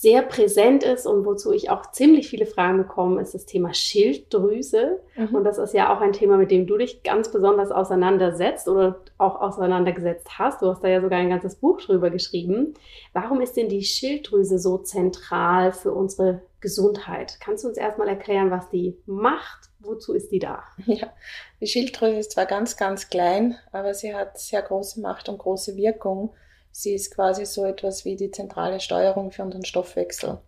sehr 0.00 0.22
präsent 0.22 0.84
ist 0.84 1.06
und 1.06 1.26
wozu 1.26 1.50
ich 1.50 1.70
auch 1.70 1.90
ziemlich 1.90 2.28
viele 2.28 2.46
Fragen 2.46 2.78
bekomme, 2.78 3.20
ist 3.20 3.34
das 3.34 3.46
Thema 3.46 3.74
Schilddrüse. 3.74 5.00
Mhm. 5.16 5.34
Und 5.34 5.42
das 5.42 5.58
ist 5.58 5.74
ja 5.74 5.92
auch 5.92 6.00
ein 6.00 6.12
Thema, 6.12 6.36
mit 6.36 6.52
dem 6.52 6.68
du 6.68 6.78
dich 6.78 7.02
ganz 7.02 7.32
besonders 7.32 7.72
auseinandersetzt 7.72 8.68
oder 8.68 9.00
auch 9.18 9.40
auseinandergesetzt 9.40 10.38
hast. 10.38 10.62
Du 10.62 10.68
hast 10.68 10.84
da 10.84 10.88
ja 10.88 11.00
sogar 11.00 11.18
ein 11.18 11.30
ganzes 11.30 11.56
Buch 11.56 11.80
drüber 11.80 12.10
geschrieben. 12.10 12.74
Warum 13.12 13.40
ist 13.40 13.56
denn 13.56 13.68
die 13.68 13.82
Schilddrüse 13.82 14.60
so 14.60 14.78
zentral 14.78 15.72
für 15.72 15.90
unsere 15.90 16.42
Gesundheit? 16.60 17.38
Kannst 17.40 17.64
du 17.64 17.68
uns 17.68 17.76
erstmal 17.76 18.06
erklären, 18.06 18.52
was 18.52 18.70
die 18.70 18.96
macht? 19.04 19.68
Wozu 19.80 20.12
ist 20.14 20.30
die 20.30 20.38
da? 20.38 20.62
Ja, 20.86 21.12
die 21.60 21.66
Schilddrüse 21.66 22.18
ist 22.18 22.30
zwar 22.30 22.46
ganz, 22.46 22.76
ganz 22.76 23.08
klein, 23.08 23.56
aber 23.72 23.94
sie 23.94 24.14
hat 24.14 24.38
sehr 24.38 24.62
große 24.62 25.00
Macht 25.00 25.28
und 25.28 25.38
große 25.38 25.76
Wirkung. 25.76 26.30
Sie 26.78 26.94
ist 26.94 27.12
quasi 27.12 27.44
so 27.44 27.64
etwas 27.64 28.04
wie 28.04 28.14
die 28.14 28.30
zentrale 28.30 28.78
Steuerung 28.78 29.32
für 29.32 29.42
unseren 29.42 29.64
Stoffwechsel. 29.64 30.38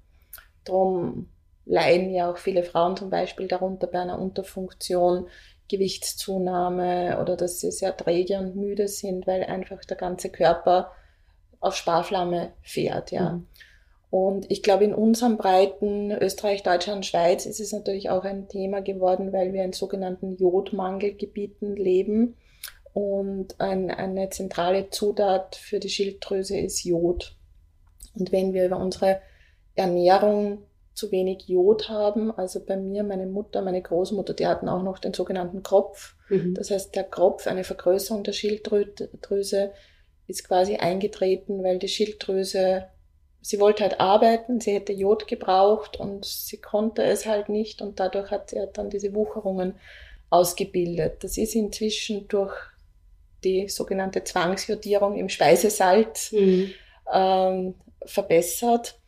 Darum 0.65 1.29
leiden 1.67 2.15
ja 2.15 2.31
auch 2.31 2.37
viele 2.37 2.63
Frauen 2.63 2.97
zum 2.97 3.11
Beispiel 3.11 3.49
darunter 3.49 3.89
bei 3.89 3.99
einer 3.99 4.21
Unterfunktion, 4.21 5.27
Gewichtszunahme 5.69 7.19
oder 7.21 7.37
dass 7.37 7.59
sie 7.59 7.73
sehr 7.73 7.97
träge 7.97 8.39
und 8.39 8.55
müde 8.55 8.87
sind, 8.87 9.27
weil 9.27 9.43
einfach 9.43 9.85
der 9.85 9.97
ganze 9.97 10.31
Körper 10.31 10.93
auf 11.59 11.75
Sparflamme 11.75 12.53
fährt, 12.63 13.11
ja. 13.11 13.31
Mhm. 13.31 13.47
Und 14.11 14.49
ich 14.53 14.63
glaube, 14.63 14.85
in 14.85 14.95
unseren 14.95 15.37
Breiten 15.37 16.13
Österreich, 16.13 16.63
Deutschland, 16.63 17.05
Schweiz 17.07 17.45
ist 17.45 17.59
es 17.59 17.73
natürlich 17.73 18.09
auch 18.09 18.23
ein 18.23 18.47
Thema 18.47 18.83
geworden, 18.83 19.33
weil 19.33 19.53
wir 19.53 19.65
in 19.65 19.73
sogenannten 19.73 20.37
Jodmangelgebieten 20.37 21.75
leben. 21.75 22.37
Und 22.93 23.61
ein, 23.61 23.91
eine 23.91 24.31
zentrale 24.31 24.91
Zutat 24.91 25.57
für 25.57 25.79
die 25.79 25.91
Schilddrüse 25.91 26.59
ist 26.59 26.85
Jod. 26.85 27.37
Und 28.15 28.33
wenn 28.33 28.53
wir 28.53 28.67
über 28.67 28.79
unsere 28.79 29.21
Ernährung 29.75 30.65
zu 31.01 31.11
wenig 31.11 31.49
Jod 31.49 31.89
haben. 31.89 32.31
Also 32.31 32.61
bei 32.65 32.77
mir, 32.77 33.03
meine 33.03 33.27
Mutter, 33.27 33.63
meine 33.63 33.81
Großmutter, 33.81 34.35
die 34.35 34.47
hatten 34.47 34.69
auch 34.69 34.83
noch 34.83 34.99
den 34.99 35.15
sogenannten 35.15 35.63
Kropf. 35.63 36.15
Mhm. 36.29 36.55
Das 36.55 36.71
heißt, 36.71 36.95
der 36.95 37.05
Kropf, 37.05 37.47
eine 37.47 37.65
Vergrößerung 37.65 38.23
der 38.23 38.33
Schilddrüse, 38.33 39.73
ist 40.27 40.47
quasi 40.47 40.77
eingetreten, 40.77 41.65
weil 41.65 41.79
die 41.79 41.89
Schilddrüse, 41.89 42.87
sie 43.41 43.59
wollte 43.59 43.83
halt 43.83 43.99
arbeiten, 43.99 44.61
sie 44.61 44.75
hätte 44.75 44.93
Jod 44.93 45.27
gebraucht 45.27 45.99
und 45.99 46.25
sie 46.25 46.59
konnte 46.59 47.03
es 47.03 47.27
halt 47.27 47.49
nicht 47.49 47.83
und 47.83 47.99
dadurch 47.99 48.31
hat 48.31 48.51
sie 48.51 48.59
halt 48.59 48.77
dann 48.77 48.91
diese 48.91 49.15
Wucherungen 49.15 49.75
ausgebildet. 50.29 51.25
Das 51.25 51.37
ist 51.37 51.55
inzwischen 51.55 52.29
durch 52.29 52.55
die 53.45 53.69
sogenannte 53.69 54.25
Zwangsjodierung 54.25 55.17
im 55.17 55.29
Speisesalz 55.29 56.33
mhm. 56.33 56.73
ähm, 57.13 57.75
verbessert. 58.05 58.99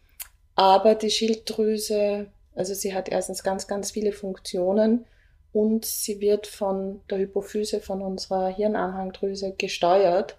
Aber 0.55 0.95
die 0.95 1.11
Schilddrüse, 1.11 2.27
also 2.55 2.75
sie 2.75 2.95
hat 2.95 3.09
erstens 3.09 3.43
ganz, 3.43 3.67
ganz 3.67 3.91
viele 3.91 4.13
Funktionen 4.13 5.07
und 5.53 5.85
sie 5.85 6.21
wird 6.21 6.47
von 6.47 7.01
der 7.11 7.19
Hypophyse, 7.19 7.81
von 7.81 8.03
unserer 8.03 8.49
Hirnanhangdrüse 8.49 9.55
gesteuert. 9.57 10.39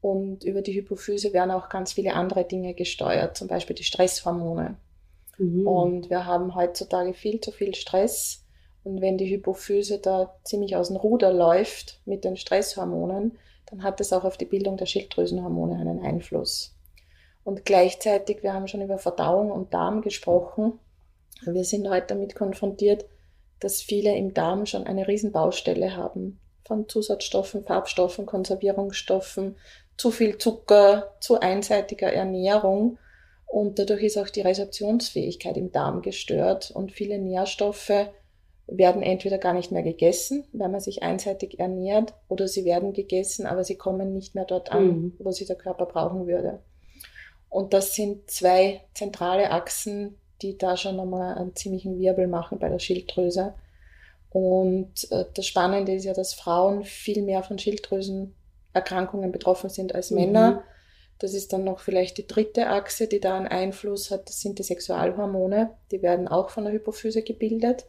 Und 0.00 0.44
über 0.44 0.62
die 0.62 0.74
Hypophyse 0.74 1.32
werden 1.32 1.50
auch 1.50 1.68
ganz 1.68 1.92
viele 1.92 2.14
andere 2.14 2.44
Dinge 2.44 2.74
gesteuert, 2.74 3.36
zum 3.36 3.48
Beispiel 3.48 3.76
die 3.76 3.84
Stresshormone. 3.84 4.76
Mhm. 5.38 5.66
Und 5.66 6.10
wir 6.10 6.26
haben 6.26 6.54
heutzutage 6.54 7.12
viel 7.12 7.40
zu 7.40 7.52
viel 7.52 7.74
Stress. 7.74 8.44
Und 8.86 9.00
wenn 9.00 9.18
die 9.18 9.28
Hypophyse 9.28 9.98
da 9.98 10.36
ziemlich 10.44 10.76
aus 10.76 10.86
dem 10.88 10.96
Ruder 10.96 11.32
läuft 11.32 12.00
mit 12.04 12.22
den 12.22 12.36
Stresshormonen, 12.36 13.36
dann 13.68 13.82
hat 13.82 13.98
das 13.98 14.12
auch 14.12 14.22
auf 14.22 14.36
die 14.36 14.44
Bildung 14.44 14.76
der 14.76 14.86
Schilddrüsenhormone 14.86 15.74
einen 15.74 16.04
Einfluss. 16.04 16.72
Und 17.42 17.64
gleichzeitig, 17.64 18.44
wir 18.44 18.54
haben 18.54 18.68
schon 18.68 18.82
über 18.82 18.98
Verdauung 18.98 19.50
und 19.50 19.74
Darm 19.74 20.02
gesprochen. 20.02 20.78
Wir 21.44 21.64
sind 21.64 21.88
heute 21.88 22.06
damit 22.06 22.36
konfrontiert, 22.36 23.06
dass 23.58 23.82
viele 23.82 24.14
im 24.14 24.34
Darm 24.34 24.66
schon 24.66 24.86
eine 24.86 25.08
Riesenbaustelle 25.08 25.96
haben. 25.96 26.38
Von 26.64 26.88
Zusatzstoffen, 26.88 27.64
Farbstoffen, 27.64 28.24
Konservierungsstoffen, 28.24 29.56
zu 29.96 30.12
viel 30.12 30.38
Zucker, 30.38 31.12
zu 31.18 31.40
einseitiger 31.40 32.12
Ernährung. 32.12 32.98
Und 33.46 33.80
dadurch 33.80 34.04
ist 34.04 34.16
auch 34.16 34.28
die 34.28 34.42
Resorptionsfähigkeit 34.42 35.56
im 35.56 35.72
Darm 35.72 36.02
gestört. 36.02 36.70
Und 36.70 36.92
viele 36.92 37.18
Nährstoffe 37.18 37.90
werden 38.68 39.02
entweder 39.02 39.38
gar 39.38 39.52
nicht 39.52 39.70
mehr 39.70 39.82
gegessen, 39.82 40.44
weil 40.52 40.68
man 40.68 40.80
sich 40.80 41.02
einseitig 41.02 41.58
ernährt, 41.58 42.14
oder 42.28 42.48
sie 42.48 42.64
werden 42.64 42.92
gegessen, 42.92 43.46
aber 43.46 43.62
sie 43.62 43.76
kommen 43.76 44.12
nicht 44.12 44.34
mehr 44.34 44.44
dort 44.44 44.72
an, 44.72 44.86
mhm. 44.86 45.12
wo 45.18 45.30
sie 45.30 45.46
der 45.46 45.56
Körper 45.56 45.86
brauchen 45.86 46.26
würde. 46.26 46.60
Und 47.48 47.72
das 47.72 47.94
sind 47.94 48.28
zwei 48.30 48.82
zentrale 48.94 49.50
Achsen, 49.50 50.16
die 50.42 50.58
da 50.58 50.76
schon 50.76 50.98
einmal 50.98 51.36
einen 51.36 51.54
ziemlichen 51.54 51.98
Wirbel 51.98 52.26
machen 52.26 52.58
bei 52.58 52.68
der 52.68 52.78
Schilddrüse. 52.78 53.54
Und 54.30 55.10
äh, 55.10 55.24
das 55.32 55.46
Spannende 55.46 55.94
ist 55.94 56.04
ja, 56.04 56.12
dass 56.12 56.34
Frauen 56.34 56.84
viel 56.84 57.22
mehr 57.22 57.42
von 57.42 57.58
Schilddrüsenerkrankungen 57.58 59.32
betroffen 59.32 59.70
sind 59.70 59.94
als 59.94 60.10
mhm. 60.10 60.16
Männer. 60.18 60.64
Das 61.18 61.32
ist 61.32 61.52
dann 61.52 61.64
noch 61.64 61.78
vielleicht 61.78 62.18
die 62.18 62.26
dritte 62.26 62.66
Achse, 62.66 63.06
die 63.06 63.20
da 63.20 63.36
einen 63.36 63.46
Einfluss 63.46 64.10
hat. 64.10 64.28
Das 64.28 64.40
sind 64.40 64.58
die 64.58 64.64
Sexualhormone. 64.64 65.70
Die 65.90 66.02
werden 66.02 66.28
auch 66.28 66.50
von 66.50 66.64
der 66.64 66.74
Hypophyse 66.74 67.22
gebildet. 67.22 67.86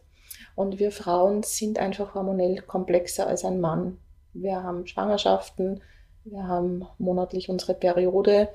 Und 0.58 0.80
wir 0.80 0.90
Frauen 0.90 1.44
sind 1.44 1.78
einfach 1.78 2.14
hormonell 2.14 2.62
komplexer 2.62 3.28
als 3.28 3.44
ein 3.44 3.60
Mann. 3.60 3.98
Wir 4.34 4.64
haben 4.64 4.88
Schwangerschaften, 4.88 5.82
wir 6.24 6.48
haben 6.48 6.84
monatlich 6.98 7.48
unsere 7.48 7.74
Periode, 7.74 8.48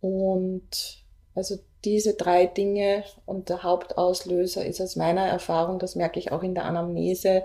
und 0.00 1.04
also 1.36 1.58
diese 1.84 2.14
drei 2.14 2.46
Dinge 2.46 3.04
und 3.24 3.50
der 3.50 3.62
Hauptauslöser 3.62 4.66
ist 4.66 4.80
aus 4.80 4.96
meiner 4.96 5.26
Erfahrung, 5.26 5.78
das 5.78 5.94
merke 5.94 6.18
ich 6.18 6.32
auch 6.32 6.42
in 6.42 6.56
der 6.56 6.64
Anamnese, 6.64 7.44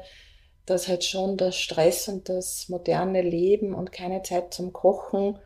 dass 0.66 0.88
halt 0.88 1.04
schon 1.04 1.38
der 1.38 1.52
Stress 1.52 2.08
und 2.08 2.30
das 2.30 2.70
moderne 2.70 3.22
Leben 3.22 3.76
und 3.76 3.92
keine 3.92 4.24
Zeit 4.24 4.56
zum 4.56 4.74
Kochen, 4.74 5.38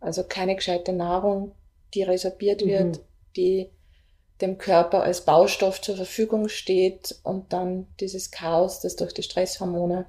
also 0.00 0.24
keine 0.24 0.56
gescheite 0.56 0.92
Nahrung, 0.92 1.52
die 1.94 2.02
resorbiert 2.02 2.66
mhm. 2.66 2.68
wird, 2.68 3.00
die 3.34 3.70
dem 4.40 4.58
Körper 4.58 5.02
als 5.02 5.24
Baustoff 5.24 5.80
zur 5.80 5.96
Verfügung 5.96 6.48
steht 6.48 7.16
und 7.22 7.52
dann 7.52 7.86
dieses 8.00 8.30
Chaos, 8.30 8.80
das 8.80 8.96
durch 8.96 9.14
die 9.14 9.22
Stresshormone 9.22 10.06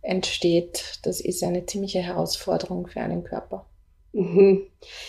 entsteht, 0.00 1.00
das 1.02 1.20
ist 1.20 1.42
eine 1.42 1.66
ziemliche 1.66 1.98
Herausforderung 1.98 2.86
für 2.86 3.00
einen 3.00 3.24
Körper. 3.24 3.66
Mhm. 4.12 4.66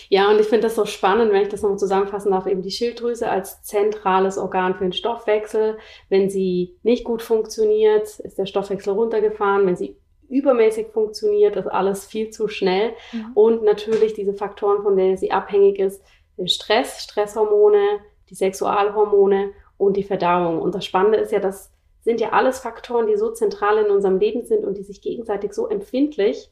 Ja, 0.08 0.30
und 0.30 0.40
ich 0.40 0.46
finde 0.46 0.66
das 0.66 0.74
so 0.74 0.84
spannend, 0.84 1.32
wenn 1.32 1.42
ich 1.42 1.48
das 1.48 1.62
nochmal 1.62 1.78
zusammenfassen 1.78 2.32
darf, 2.32 2.46
eben 2.46 2.62
die 2.62 2.70
Schilddrüse 2.70 3.28
als 3.28 3.62
zentrales 3.62 4.36
Organ 4.36 4.74
für 4.74 4.84
den 4.84 4.92
Stoffwechsel. 4.92 5.78
Wenn 6.08 6.28
sie 6.28 6.76
nicht 6.82 7.04
gut 7.04 7.22
funktioniert, 7.22 8.18
ist 8.20 8.38
der 8.38 8.46
Stoffwechsel 8.46 8.92
runtergefahren. 8.92 9.66
Wenn 9.66 9.76
sie 9.76 9.96
übermäßig 10.28 10.88
funktioniert, 10.88 11.56
ist 11.56 11.66
alles 11.66 12.04
viel 12.04 12.30
zu 12.30 12.48
schnell. 12.48 12.92
Mhm. 13.12 13.32
Und 13.34 13.62
natürlich 13.64 14.14
diese 14.14 14.34
Faktoren, 14.34 14.82
von 14.82 14.96
denen 14.96 15.16
sie 15.16 15.30
abhängig 15.30 15.78
ist, 15.78 16.02
Stress, 16.46 17.02
Stresshormone, 17.02 18.00
die 18.30 18.34
Sexualhormone 18.34 19.50
und 19.76 19.96
die 19.96 20.02
Verdauung. 20.02 20.60
Und 20.60 20.74
das 20.74 20.84
Spannende 20.84 21.18
ist 21.18 21.32
ja, 21.32 21.40
das 21.40 21.70
sind 22.02 22.20
ja 22.20 22.30
alles 22.30 22.60
Faktoren, 22.60 23.06
die 23.06 23.16
so 23.16 23.30
zentral 23.30 23.78
in 23.78 23.90
unserem 23.90 24.18
Leben 24.18 24.44
sind 24.44 24.64
und 24.64 24.78
die 24.78 24.82
sich 24.82 25.02
gegenseitig 25.02 25.52
so 25.52 25.68
empfindlich 25.68 26.50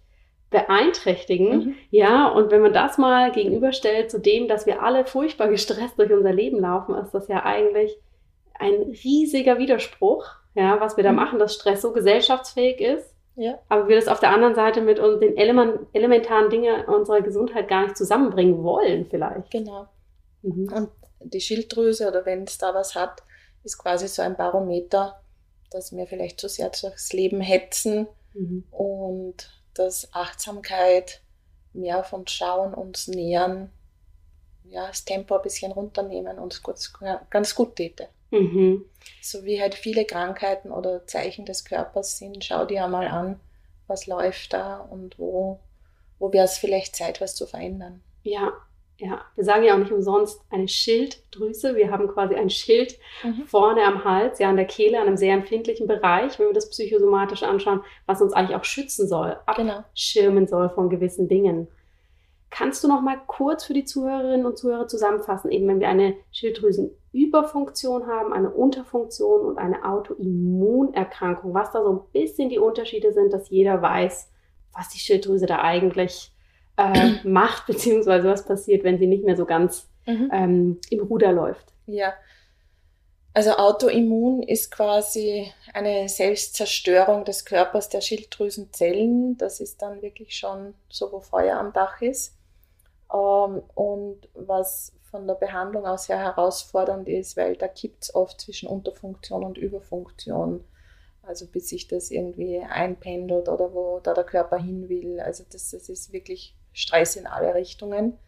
beeinträchtigen. 0.51 1.59
Mhm. 1.59 1.75
Ja, 1.91 2.29
und 2.29 2.51
wenn 2.51 2.63
man 2.63 2.73
das 2.73 2.99
mal 2.99 3.33
gegenüberstellt 3.33 4.11
zu 4.11 4.19
dem, 4.19 4.49
dass 4.49 4.67
wir 4.67 4.83
alle 4.83 5.05
furchtbar 5.05 5.49
gestresst 5.49 5.99
durch 5.99 6.13
unser 6.13 6.33
Leben 6.33 6.61
laufen, 6.61 6.95
ist 6.95 7.13
das 7.13 7.29
ja 7.29 7.45
eigentlich 7.45 7.99
ein 8.59 8.95
riesiger 9.05 9.59
Widerspruch, 9.59 10.27
ja, 10.55 10.81
was 10.81 10.97
wir 10.97 11.05
da 11.05 11.11
mhm. 11.11 11.17
machen, 11.17 11.39
dass 11.39 11.55
Stress 11.55 11.83
so 11.83 11.93
gesellschaftsfähig 11.93 12.81
ist. 12.81 13.15
Ja. 13.37 13.59
Aber 13.69 13.89
wir 13.89 13.95
das 13.95 14.09
auf 14.09 14.19
der 14.19 14.31
anderen 14.31 14.57
Seite 14.57 14.81
mit 14.81 14.99
den 14.99 15.37
elementaren 15.37 16.51
Dingen 16.51 16.85
unserer 16.87 17.21
Gesundheit 17.21 17.69
gar 17.69 17.85
nicht 17.85 17.97
zusammenbringen 17.97 18.65
wollen, 18.65 19.07
vielleicht. 19.09 19.51
Genau. 19.53 19.87
Mhm. 20.43 20.73
Und 20.75 20.89
die 21.21 21.41
Schilddrüse 21.41 22.09
oder 22.09 22.25
wenn 22.27 22.45
es 22.45 22.59
da 22.59 22.75
was 22.75 22.95
hat, 22.95 23.23
ist 23.65 23.79
quasi 23.79 24.09
so 24.09 24.23
ein 24.23 24.37
Barometer, 24.37 25.21
dass 25.71 25.95
wir 25.95 26.07
vielleicht 26.07 26.41
zu 26.41 26.49
sehr 26.49 26.71
durchs 26.71 27.13
Leben 27.13 27.41
hetzen 27.41 28.07
mhm. 28.35 28.65
und 28.71 29.51
dass 29.75 30.13
Achtsamkeit, 30.13 31.21
mehr 31.73 32.03
von 32.03 32.27
Schauen, 32.27 32.75
uns 32.75 33.09
nähern, 33.09 33.71
ja, 34.65 34.89
das 34.89 35.05
Tempo 35.05 35.37
ein 35.37 35.43
bisschen 35.43 35.73
runternehmen 35.73 36.39
und 36.39 36.53
es 36.53 36.93
ganz 37.31 37.55
gut 37.55 37.77
täte. 37.77 38.09
Mhm. 38.31 38.85
So 39.23 39.45
wie 39.45 39.61
halt 39.61 39.75
viele 39.75 40.05
Krankheiten 40.05 40.71
oder 40.71 41.07
Zeichen 41.07 41.47
des 41.47 41.65
Körpers 41.65 42.19
sind, 42.19 42.45
schau 42.45 42.65
dir 42.67 42.85
einmal 42.85 43.09
an, 43.09 43.41
was 43.87 44.07
läuft 44.07 44.53
da 44.53 44.79
und 44.79 45.19
wo, 45.19 45.61
wo 46.19 46.33
wäre 46.33 46.45
es 46.45 46.59
vielleicht 46.59 46.97
Zeit, 46.97 47.21
was 47.21 47.35
zu 47.35 47.47
verändern. 47.47 48.03
Ja, 48.23 48.53
ja, 49.01 49.21
wir 49.37 49.45
sagen 49.45 49.63
ja 49.63 49.75
auch 49.75 49.79
nicht 49.79 49.93
umsonst 49.93 50.43
eine 50.51 50.67
Schilddrüse. 50.67 51.77
Wir 51.77 51.91
haben 51.91 52.09
quasi 52.09 52.35
ein 52.35 52.51
Schild 52.51 52.99
mhm. 53.23 53.45
vorne 53.47 53.85
am 53.85 54.05
Hals, 54.05 54.41
ja, 54.41 54.49
an 54.49 54.57
der 54.57 54.67
Kehle, 54.67 54.99
an 54.99 55.07
einem 55.07 55.17
sehr 55.17 55.35
empfindlichen 55.35 55.87
Bereich, 55.87 56.39
wenn 56.39 56.49
wir 56.49 56.53
das 56.53 56.71
psychosomatisch 56.71 57.45
anschauen, 57.45 57.83
was 58.07 58.21
uns 58.21 58.33
eigentlich 58.33 58.57
auch 58.57 58.65
schützen 58.65 59.07
soll, 59.07 59.37
genau. 59.57 59.75
abschirmen 59.75 60.47
genau. 60.47 60.59
soll 60.59 60.71
von 60.71 60.91
gewissen 60.91 61.29
Dingen. 61.29 61.69
Kannst 62.51 62.83
du 62.83 62.89
noch 62.89 63.03
mal 63.03 63.21
kurz 63.27 63.65
für 63.65 63.75
die 63.75 63.85
Zuhörerinnen 63.85 64.47
und 64.47 64.59
Zuhörer 64.59 64.89
zusammenfassen, 64.89 65.53
eben 65.53 65.69
wenn 65.69 65.81
wir 65.81 65.89
eine 65.91 66.17
Schilddrüsenüberfunktion 66.33 68.09
haben, 68.09 68.33
eine 68.33 68.51
Unterfunktion 68.51 69.43
und 69.43 69.59
eine 69.59 69.85
Autoimmunerkrankung, 69.85 71.55
was 71.55 71.71
da 71.71 71.85
so 71.85 71.93
ein 71.93 72.01
bisschen 72.13 72.49
die 72.49 72.59
Unterschiede 72.59 73.13
sind, 73.13 73.33
dass 73.33 73.51
jeder 73.51 73.81
weiß, 73.81 74.33
was 74.75 74.89
die 74.89 74.99
Schilddrüse 74.99 75.47
da 75.47 75.61
eigentlich 75.63 76.33
äh, 76.79 77.13
macht, 77.29 77.67
beziehungsweise 77.67 78.29
was 78.29 78.47
passiert, 78.47 78.85
wenn 78.85 78.99
sie 78.99 79.07
nicht 79.07 79.25
mehr 79.25 79.37
so 79.37 79.45
ganz 79.45 79.87
mhm. 80.07 80.31
ähm, 80.33 80.81
im 80.89 81.01
Ruder 81.01 81.33
läuft. 81.33 81.73
Ja. 81.87 82.15
Also 83.35 83.53
Autoimmun 83.53 84.43
ist 84.43 84.71
quasi 84.71 85.53
eine 85.75 86.09
Selbstzerstörung 86.09 87.25
des 87.25 87.45
Körpers 87.45 87.89
der 87.89 88.01
Schilddrüsenzellen. 88.01 89.37
Das 89.37 89.61
ist 89.61 89.83
dann 89.83 90.03
wirklich 90.03 90.37
schon 90.37 90.75
so, 90.89 91.13
wo 91.13 91.21
Feuer 91.21 91.59
am 91.59 91.73
Dach 91.73 92.01
ist. 92.01 92.35
Ähm, 93.13 93.63
und 93.75 94.29
was 94.35 94.93
von 95.11 95.27
der 95.27 95.35
Behandlung 95.35 95.87
aus 95.87 96.05
sehr 96.07 96.19
herausfordernd 96.19 97.09
ist, 97.09 97.37
weil 97.37 97.57
da 97.57 97.69
kippt 97.69 98.05
es 98.05 98.15
oft 98.15 98.41
zwischen 98.41 98.69
Unterfunktion 98.69 99.45
und 99.45 99.57
Überfunktion. 99.57 100.65
Also 101.23 101.47
bis 101.47 101.69
sich 101.69 101.87
das 101.89 102.11
irgendwie 102.11 102.59
einpendelt 102.61 103.49
oder 103.49 103.73
wo 103.73 104.01
da 104.03 104.15
der 104.15 104.25
Körper 104.25 104.59
hin 104.59 104.89
will. 104.89 105.21
Also 105.21 105.45
das, 105.51 105.71
das 105.71 105.89
ist 105.89 106.13
wirklich 106.13 106.58
Stress 106.79 107.17
in 107.17 107.27
alle 107.27 107.55
Richtungen. 107.55 108.19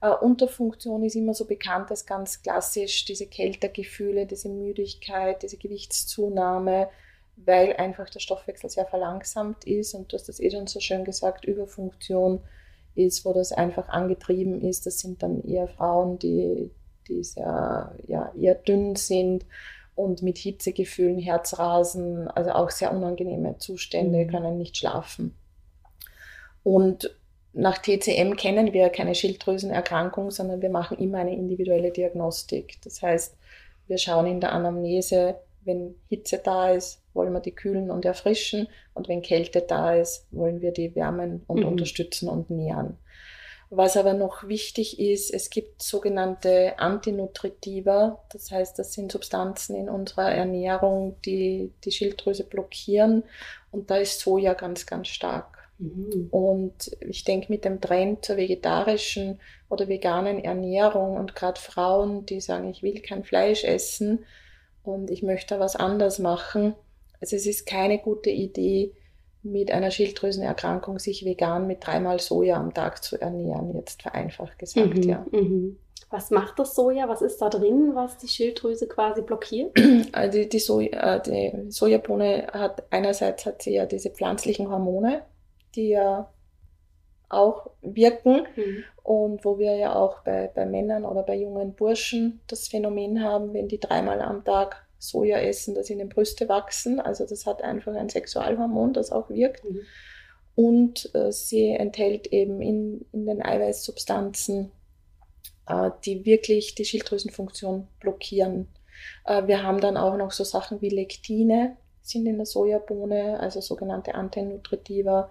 Äh, 0.00 0.10
Unterfunktion 0.10 1.04
ist 1.04 1.14
immer 1.16 1.34
so 1.34 1.44
bekannt 1.46 1.90
als 1.90 2.06
ganz 2.06 2.42
klassisch 2.42 3.04
diese 3.04 3.26
Kältergefühle, 3.26 4.26
diese 4.26 4.48
Müdigkeit, 4.48 5.42
diese 5.42 5.56
Gewichtszunahme, 5.56 6.88
weil 7.36 7.74
einfach 7.74 8.10
der 8.10 8.20
Stoffwechsel 8.20 8.70
sehr 8.70 8.86
verlangsamt 8.86 9.64
ist 9.64 9.94
und 9.94 10.12
du 10.12 10.16
hast 10.16 10.28
das 10.28 10.40
eh 10.40 10.50
schon 10.50 10.66
so 10.66 10.80
schön 10.80 11.04
gesagt, 11.04 11.44
Überfunktion 11.44 12.40
ist, 12.94 13.24
wo 13.24 13.32
das 13.32 13.52
einfach 13.52 13.88
angetrieben 13.88 14.60
ist. 14.60 14.86
Das 14.86 14.98
sind 14.98 15.22
dann 15.22 15.42
eher 15.42 15.68
Frauen, 15.68 16.18
die 16.18 16.70
die 17.08 17.22
sehr, 17.22 17.94
ja, 18.06 18.32
eher 18.34 18.54
dünn 18.54 18.96
sind 18.96 19.44
und 19.94 20.22
mit 20.22 20.38
Hitzegefühlen, 20.38 21.18
Herzrasen, 21.18 22.28
also 22.28 22.50
auch 22.52 22.70
sehr 22.70 22.92
unangenehme 22.92 23.58
Zustände, 23.58 24.24
mhm. 24.24 24.30
können 24.30 24.58
nicht 24.58 24.76
schlafen. 24.76 25.36
Und 26.62 27.14
nach 27.54 27.78
TCM 27.78 28.34
kennen 28.36 28.72
wir 28.72 28.88
keine 28.90 29.14
Schilddrüsenerkrankung, 29.14 30.30
sondern 30.30 30.60
wir 30.60 30.70
machen 30.70 30.98
immer 30.98 31.18
eine 31.18 31.34
individuelle 31.34 31.92
Diagnostik. 31.92 32.78
Das 32.82 33.00
heißt, 33.00 33.36
wir 33.86 33.98
schauen 33.98 34.26
in 34.26 34.40
der 34.40 34.52
Anamnese, 34.52 35.36
wenn 35.64 35.94
Hitze 36.08 36.40
da 36.42 36.70
ist, 36.70 37.00
wollen 37.14 37.32
wir 37.32 37.40
die 37.40 37.54
kühlen 37.54 37.90
und 37.90 38.04
erfrischen 38.04 38.68
und 38.92 39.08
wenn 39.08 39.22
Kälte 39.22 39.62
da 39.62 39.94
ist, 39.94 40.26
wollen 40.30 40.60
wir 40.60 40.72
die 40.72 40.94
wärmen 40.94 41.42
und 41.46 41.60
mhm. 41.60 41.68
unterstützen 41.68 42.28
und 42.28 42.50
nähren. 42.50 42.98
Was 43.70 43.96
aber 43.96 44.14
noch 44.14 44.46
wichtig 44.46 45.00
ist, 45.00 45.32
es 45.32 45.48
gibt 45.48 45.82
sogenannte 45.82 46.78
Antinutritiva, 46.78 48.22
das 48.30 48.50
heißt, 48.50 48.78
das 48.78 48.92
sind 48.92 49.10
Substanzen 49.10 49.74
in 49.74 49.88
unserer 49.88 50.30
Ernährung, 50.30 51.16
die 51.24 51.72
die 51.84 51.92
Schilddrüse 51.92 52.44
blockieren 52.44 53.24
und 53.70 53.90
da 53.90 53.96
ist 53.96 54.20
Soja 54.20 54.54
ganz, 54.54 54.86
ganz 54.86 55.08
stark. 55.08 55.53
Mhm. 55.78 56.28
Und 56.30 56.96
ich 57.00 57.24
denke, 57.24 57.52
mit 57.52 57.64
dem 57.64 57.80
Trend 57.80 58.24
zur 58.24 58.36
vegetarischen 58.36 59.40
oder 59.68 59.88
veganen 59.88 60.42
Ernährung 60.42 61.16
und 61.16 61.34
gerade 61.34 61.60
Frauen, 61.60 62.26
die 62.26 62.40
sagen, 62.40 62.70
ich 62.70 62.82
will 62.82 63.00
kein 63.00 63.24
Fleisch 63.24 63.64
essen 63.64 64.24
und 64.82 65.10
ich 65.10 65.22
möchte 65.22 65.58
was 65.58 65.76
anders 65.76 66.18
machen, 66.18 66.74
also 67.20 67.36
es 67.36 67.46
ist 67.46 67.66
keine 67.66 67.98
gute 67.98 68.30
Idee, 68.30 68.92
mit 69.42 69.70
einer 69.70 69.90
Schilddrüsenerkrankung 69.90 70.98
sich 70.98 71.24
vegan 71.24 71.66
mit 71.66 71.86
dreimal 71.86 72.18
Soja 72.18 72.56
am 72.56 72.72
Tag 72.72 73.04
zu 73.04 73.20
ernähren, 73.20 73.74
jetzt 73.74 74.02
vereinfacht 74.02 74.58
gesagt, 74.58 74.96
mhm, 74.96 75.02
ja. 75.02 75.26
Mhm. 75.30 75.78
Was 76.10 76.30
macht 76.30 76.58
das 76.58 76.74
Soja? 76.74 77.08
Was 77.08 77.22
ist 77.22 77.38
da 77.38 77.48
drin, 77.48 77.92
was 77.94 78.18
die 78.18 78.28
Schilddrüse 78.28 78.86
quasi 78.88 79.22
blockiert? 79.22 79.76
Also 80.12 80.44
die, 80.44 80.58
Soja, 80.58 81.16
äh, 81.16 81.22
die 81.22 81.70
Sojabohne 81.70 82.46
hat 82.52 82.84
einerseits 82.90 83.46
hat 83.46 83.62
sie 83.62 83.74
ja 83.74 83.84
diese 83.84 84.10
pflanzlichen 84.10 84.70
Hormone, 84.70 85.22
die 85.76 85.88
ja 85.88 86.30
auch 87.28 87.70
wirken 87.82 88.46
mhm. 88.56 88.84
und 89.02 89.44
wo 89.44 89.58
wir 89.58 89.76
ja 89.76 89.94
auch 89.94 90.22
bei, 90.22 90.50
bei 90.54 90.66
Männern 90.66 91.04
oder 91.04 91.22
bei 91.22 91.36
jungen 91.36 91.74
Burschen 91.74 92.40
das 92.46 92.68
Phänomen 92.68 93.22
haben, 93.22 93.52
wenn 93.54 93.68
die 93.68 93.80
dreimal 93.80 94.20
am 94.20 94.44
Tag 94.44 94.86
Soja 94.98 95.38
essen, 95.38 95.74
dass 95.74 95.90
ihnen 95.90 96.08
Brüste 96.08 96.48
wachsen. 96.48 97.00
Also 97.00 97.26
das 97.26 97.44
hat 97.46 97.62
einfach 97.62 97.94
ein 97.94 98.08
Sexualhormon, 98.08 98.92
das 98.94 99.12
auch 99.12 99.28
wirkt. 99.28 99.64
Mhm. 99.64 99.80
Und 100.54 101.14
äh, 101.14 101.32
sie 101.32 101.70
enthält 101.70 102.28
eben 102.28 102.62
in, 102.62 103.04
in 103.12 103.26
den 103.26 103.42
Eiweißsubstanzen, 103.42 104.70
äh, 105.66 105.90
die 106.04 106.24
wirklich 106.24 106.74
die 106.74 106.84
Schilddrüsenfunktion 106.84 107.88
blockieren. 108.00 108.68
Äh, 109.26 109.46
wir 109.46 109.62
haben 109.62 109.80
dann 109.80 109.96
auch 109.96 110.16
noch 110.16 110.30
so 110.30 110.44
Sachen 110.44 110.80
wie 110.80 110.90
Lektine, 110.90 111.76
sind 112.02 112.26
in 112.26 112.36
der 112.36 112.46
Sojabohne, 112.46 113.40
also 113.40 113.60
sogenannte 113.60 114.14
Antinutritiva 114.14 115.30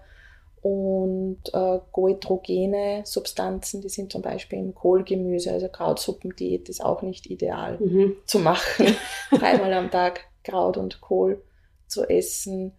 und 0.63 1.41
äh, 1.53 1.79
goitrogene 1.91 3.01
Substanzen, 3.05 3.81
die 3.81 3.89
sind 3.89 4.13
zum 4.13 4.21
Beispiel 4.21 4.59
im 4.59 4.73
Kohlgemüse, 4.73 5.51
also 5.51 5.67
Krautsuppendiät 5.67 6.69
ist 6.69 6.83
auch 6.83 7.01
nicht 7.01 7.25
ideal 7.27 7.77
mhm. 7.79 8.15
zu 8.25 8.39
machen. 8.39 8.95
Dreimal 9.31 9.73
am 9.73 9.91
Tag 9.91 10.21
Kraut 10.45 10.77
und 10.77 11.01
Kohl 11.01 11.43
zu 11.87 12.09
essen, 12.09 12.71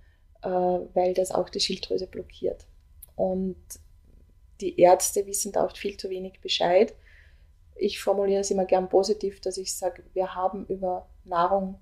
äh, 0.42 0.48
weil 0.48 1.12
das 1.12 1.30
auch 1.30 1.50
die 1.50 1.60
Schilddrüse 1.60 2.06
blockiert. 2.06 2.64
Und 3.16 3.62
die 4.62 4.80
Ärzte 4.80 5.26
wissen 5.26 5.52
da 5.52 5.62
oft 5.62 5.76
viel 5.76 5.98
zu 5.98 6.08
wenig 6.08 6.40
Bescheid. 6.40 6.94
Ich 7.76 8.00
formuliere 8.00 8.40
es 8.40 8.50
immer 8.50 8.64
gern 8.64 8.88
positiv, 8.88 9.42
dass 9.42 9.58
ich 9.58 9.76
sage, 9.76 10.04
wir 10.14 10.34
haben 10.34 10.64
über 10.68 11.06
Nahrung, 11.24 11.80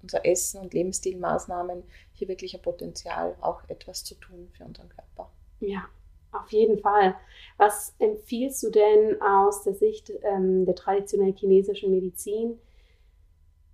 unser 0.00 0.24
Essen 0.24 0.62
und 0.62 0.72
Lebensstilmaßnahmen 0.72 1.82
hier 2.14 2.28
wirklich 2.28 2.54
ein 2.54 2.62
Potenzial, 2.62 3.36
auch 3.42 3.68
etwas 3.68 4.02
zu 4.02 4.14
tun 4.14 4.50
für 4.56 4.64
unseren 4.64 4.88
Körper. 4.88 5.30
Ja, 5.62 5.84
auf 6.32 6.50
jeden 6.50 6.78
Fall. 6.78 7.14
Was 7.56 7.94
empfiehlst 8.00 8.62
du 8.64 8.70
denn 8.70 9.22
aus 9.22 9.62
der 9.62 9.74
Sicht 9.74 10.12
ähm, 10.22 10.66
der 10.66 10.74
traditionell 10.74 11.32
chinesischen 11.34 11.92
Medizin? 11.92 12.58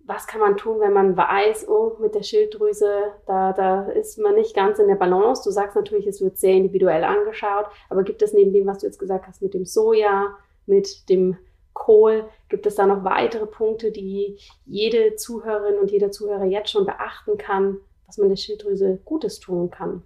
Was 0.05 0.27
kann 0.27 0.41
man 0.41 0.57
tun, 0.57 0.81
wenn 0.81 0.93
man 0.93 1.17
weiß, 1.17 1.69
oh, 1.69 1.97
mit 1.99 2.15
der 2.15 2.23
Schilddrüse, 2.23 3.13
da, 3.27 3.53
da 3.53 3.89
ist 3.89 4.19
man 4.19 4.35
nicht 4.35 4.55
ganz 4.55 4.79
in 4.79 4.89
der 4.89 4.97
Balance? 4.97 5.43
Du 5.45 5.51
sagst 5.51 5.77
natürlich, 5.77 6.07
es 6.07 6.21
wird 6.21 6.39
sehr 6.39 6.55
individuell 6.55 7.05
angeschaut, 7.05 7.67
aber 7.89 8.03
gibt 8.03 8.23
es 8.23 8.33
neben 8.33 8.53
dem, 8.53 8.67
was 8.67 8.79
du 8.79 8.87
jetzt 8.87 8.99
gesagt 8.99 9.27
hast, 9.27 9.43
mit 9.43 9.55
dem 9.55 9.65
Soja, 9.65 10.37
mit 10.67 11.09
dem 11.09 11.37
Kohl, 11.73 12.29
gibt 12.49 12.67
es 12.67 12.75
da 12.75 12.87
noch 12.87 13.05
weitere 13.05 13.47
Punkte, 13.47 13.93
die 13.93 14.39
jede 14.67 15.17
Zuhörerin 15.17 15.79
und 15.79 15.91
jeder 15.91 16.11
Zuhörer 16.11 16.45
jetzt 16.45 16.71
schon 16.71 16.87
beachten 16.87 17.39
kann, 17.39 17.79
was 18.07 18.19
man 18.19 18.29
der 18.29 18.37
Schilddrüse 18.37 18.99
Gutes 19.05 19.41
tun 19.41 19.71
kann? 19.71 20.03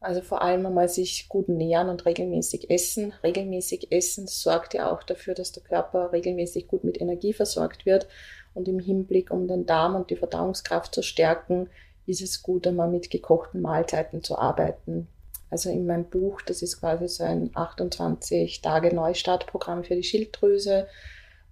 Also 0.00 0.22
vor 0.22 0.40
allem 0.40 0.64
einmal 0.64 0.88
sich 0.88 1.28
gut 1.28 1.50
nähern 1.50 1.90
und 1.90 2.06
regelmäßig 2.06 2.70
essen. 2.70 3.12
Regelmäßig 3.22 3.92
essen 3.92 4.26
sorgt 4.26 4.72
ja 4.72 4.90
auch 4.90 5.02
dafür, 5.02 5.34
dass 5.34 5.52
der 5.52 5.62
Körper 5.62 6.12
regelmäßig 6.12 6.68
gut 6.68 6.84
mit 6.84 7.00
Energie 7.00 7.34
versorgt 7.34 7.84
wird. 7.84 8.08
Und 8.54 8.66
im 8.66 8.78
Hinblick, 8.78 9.30
um 9.30 9.46
den 9.46 9.66
Darm 9.66 9.94
und 9.94 10.08
die 10.08 10.16
Verdauungskraft 10.16 10.94
zu 10.94 11.02
stärken, 11.02 11.68
ist 12.06 12.22
es 12.22 12.42
gut, 12.42 12.66
einmal 12.66 12.88
mit 12.88 13.10
gekochten 13.10 13.60
Mahlzeiten 13.60 14.24
zu 14.24 14.38
arbeiten. 14.38 15.06
Also 15.50 15.68
in 15.68 15.86
meinem 15.86 16.08
Buch, 16.08 16.40
das 16.42 16.62
ist 16.62 16.80
quasi 16.80 17.06
so 17.06 17.24
ein 17.24 17.50
28 17.54 18.62
Tage 18.62 18.94
Neustartprogramm 18.94 19.84
für 19.84 19.96
die 19.96 20.02
Schilddrüse, 20.02 20.86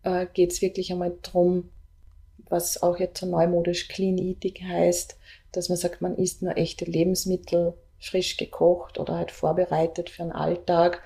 äh, 0.04 0.26
geht 0.32 0.52
es 0.52 0.62
wirklich 0.62 0.90
einmal 0.90 1.12
darum, 1.22 1.70
was 2.48 2.82
auch 2.82 2.98
jetzt 2.98 3.20
so 3.20 3.26
neumodisch 3.26 3.88
Clean 3.88 4.16
Eating 4.16 4.66
heißt, 4.66 5.18
dass 5.52 5.68
man 5.68 5.76
sagt, 5.76 6.00
man 6.00 6.16
isst 6.16 6.42
nur 6.42 6.56
echte 6.56 6.86
Lebensmittel, 6.86 7.74
frisch 8.00 8.36
gekocht 8.36 8.98
oder 8.98 9.16
halt 9.16 9.30
vorbereitet 9.30 10.10
für 10.10 10.22
den 10.22 10.32
Alltag. 10.32 11.02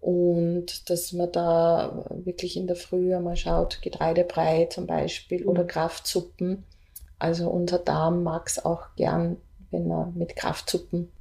Und 0.00 0.88
dass 0.88 1.12
man 1.12 1.30
da 1.30 2.04
wirklich 2.10 2.56
in 2.56 2.66
der 2.66 2.76
Früh 2.76 3.14
einmal 3.14 3.36
schaut, 3.36 3.82
Getreidebrei 3.82 4.66
zum 4.66 4.86
Beispiel 4.86 5.44
oder 5.46 5.64
mhm. 5.64 5.68
Kraftsuppen. 5.68 6.64
Also 7.18 7.50
unser 7.50 7.78
Darm 7.78 8.22
mag 8.22 8.48
es 8.48 8.64
auch 8.64 8.94
gern, 8.96 9.36
wenn 9.70 9.90
er 9.90 10.10
mit 10.14 10.36
Kraftsuppen 10.36 11.12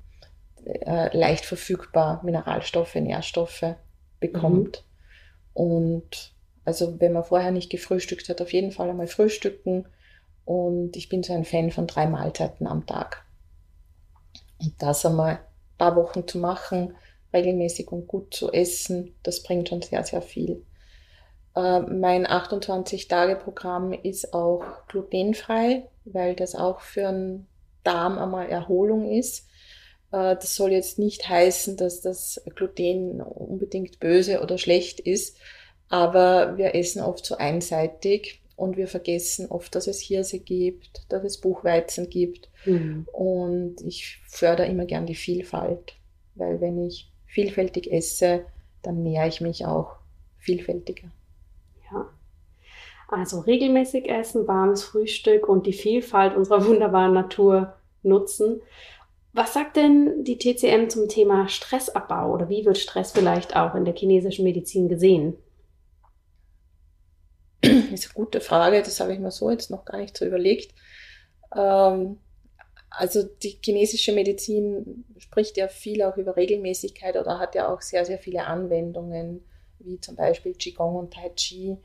äh, 0.66 1.16
leicht 1.16 1.46
verfügbar 1.46 2.22
Mineralstoffe, 2.24 2.96
Nährstoffe 2.96 3.76
bekommt. 4.22 4.84
Mhm. 5.56 5.62
Und 5.62 6.34
also 6.64 7.00
wenn 7.02 7.14
man 7.14 7.24
vorher 7.26 7.52
nicht 7.52 7.70
gefrühstückt 7.70 8.30
hat, 8.30 8.42
auf 8.42 8.54
jeden 8.54 8.72
Fall 8.72 8.90
einmal 8.90 9.08
frühstücken. 9.08 9.88
Und 10.46 10.96
ich 10.96 11.10
bin 11.10 11.22
so 11.22 11.34
ein 11.34 11.46
Fan 11.46 11.72
von 11.72 11.86
drei 11.86 12.08
Mahlzeiten 12.08 12.66
am 12.66 12.86
Tag. 12.86 13.26
Und 14.60 14.74
das 14.80 15.06
einmal 15.06 15.36
ein 15.36 15.78
paar 15.78 15.95
Wochen 15.95 16.28
zu 16.28 16.38
machen, 16.38 16.95
regelmäßig 17.34 17.91
und 17.91 18.08
gut 18.08 18.34
zu 18.34 18.52
essen, 18.52 19.15
das 19.24 19.43
bringt 19.43 19.69
schon 19.69 19.82
sehr, 19.82 20.04
sehr 20.04 20.22
viel. 20.22 20.65
Äh, 21.56 21.82
mein 21.82 22.28
28-Tage-Programm 22.28 23.93
ist 23.93 24.34
auch 24.34 24.63
glutenfrei, 24.88 25.88
weil 26.06 26.36
das 26.36 26.56
auch 26.56 26.82
für 26.82 27.08
einen 27.08 27.48
Darm 27.84 28.17
einmal 28.17 28.50
Erholung 28.50 29.12
ist. 29.12 29.48
Äh, 30.12 30.36
das 30.36 30.56
soll 30.56 30.72
jetzt 30.72 31.00
nicht 31.00 31.28
heißen, 31.28 31.78
dass 31.78 32.02
das 32.02 32.41
Gluten 32.56 33.22
unbedingt 33.22 34.00
böse 34.00 34.41
oder 34.41 34.58
schlecht 34.58 35.00
ist, 35.00 35.38
aber 35.89 36.58
wir 36.58 36.76
essen 36.76 37.02
oft 37.02 37.26
so 37.26 37.38
einseitig 37.38 38.41
und 38.60 38.76
wir 38.76 38.88
vergessen 38.88 39.48
oft, 39.50 39.74
dass 39.74 39.88
es 39.88 40.00
Hirse 40.02 40.39
gibt, 40.39 41.06
dass 41.10 41.24
es 41.24 41.39
Buchweizen 41.39 42.10
gibt. 42.10 42.50
Mhm. 42.65 43.08
Und 43.12 43.82
ich 43.82 44.19
fördere 44.28 44.67
immer 44.67 44.86
gern 44.86 45.06
die 45.06 45.15
Vielfalt, 45.15 45.95
weil 46.36 46.60
wenn 46.60 46.86
ich 46.86 47.10
vielfältig 47.26 47.91
esse, 47.91 48.45
dann 48.82 49.02
nähere 49.02 49.28
ich 49.28 49.39
mich 49.39 49.65
auch 49.65 49.95
vielfältiger. 50.39 51.10
Ja. 51.91 52.10
Also 53.08 53.39
regelmäßig 53.39 54.10
essen, 54.10 54.48
warmes 54.48 54.84
Frühstück 54.84 55.48
und 55.48 55.65
die 55.65 55.74
Vielfalt 55.74 56.36
unserer 56.36 56.65
wunderbaren 56.65 57.13
Natur 57.13 57.74
nutzen. 58.04 58.62
Was 59.32 59.54
sagt 59.54 59.78
denn 59.78 60.24
die 60.24 60.38
TCM 60.38 60.89
zum 60.89 61.08
Thema 61.08 61.48
Stressabbau 61.48 62.34
oder 62.34 62.50
wie 62.50 62.65
wird 62.65 62.78
Stress 62.78 63.12
vielleicht 63.12 63.56
auch 63.56 63.74
in 63.76 63.86
der 63.86 63.95
chinesischen 63.95 64.43
Medizin 64.43 64.89
gesehen? 64.89 65.38
Das 67.91 68.02
ist 68.02 68.06
eine 68.08 68.25
gute 68.25 68.41
Frage, 68.41 68.82
das 68.82 68.99
habe 68.99 69.13
ich 69.13 69.19
mir 69.19 69.32
so 69.32 69.49
jetzt 69.49 69.71
noch 69.71 69.86
gar 69.86 69.97
nicht 69.97 70.17
so 70.17 70.25
überlegt. 70.25 70.73
Ähm, 71.56 72.19
also 72.89 73.23
die 73.23 73.60
chinesische 73.63 74.13
Medizin 74.13 75.06
spricht 75.17 75.58
ja 75.58 75.67
viel 75.67 76.02
auch 76.02 76.17
über 76.17 76.36
Regelmäßigkeit 76.36 77.15
oder 77.17 77.39
hat 77.39 77.56
ja 77.56 77.71
auch 77.71 77.82
sehr, 77.82 78.06
sehr 78.06 78.17
viele 78.17 78.45
Anwendungen, 78.45 79.45
wie 79.80 79.99
zum 79.99 80.15
Beispiel 80.15 80.54
Qigong 80.54 80.95
und 80.95 81.13
Tai 81.13 81.30
Chi, 81.36 81.78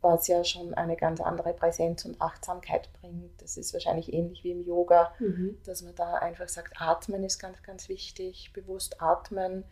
was 0.00 0.28
ja 0.28 0.44
schon 0.44 0.74
eine 0.74 0.96
ganz 0.96 1.20
andere 1.20 1.52
Präsenz 1.52 2.04
und 2.04 2.20
Achtsamkeit 2.20 2.88
bringt. 3.00 3.42
Das 3.42 3.56
ist 3.56 3.72
wahrscheinlich 3.72 4.12
ähnlich 4.12 4.44
wie 4.44 4.52
im 4.52 4.64
Yoga, 4.64 5.12
mhm. 5.18 5.58
dass 5.64 5.82
man 5.82 5.94
da 5.94 6.14
einfach 6.14 6.48
sagt, 6.48 6.74
atmen 6.78 7.24
ist 7.24 7.38
ganz, 7.38 7.62
ganz 7.62 7.88
wichtig, 7.88 8.50
bewusst 8.52 9.02
atmen. 9.02 9.64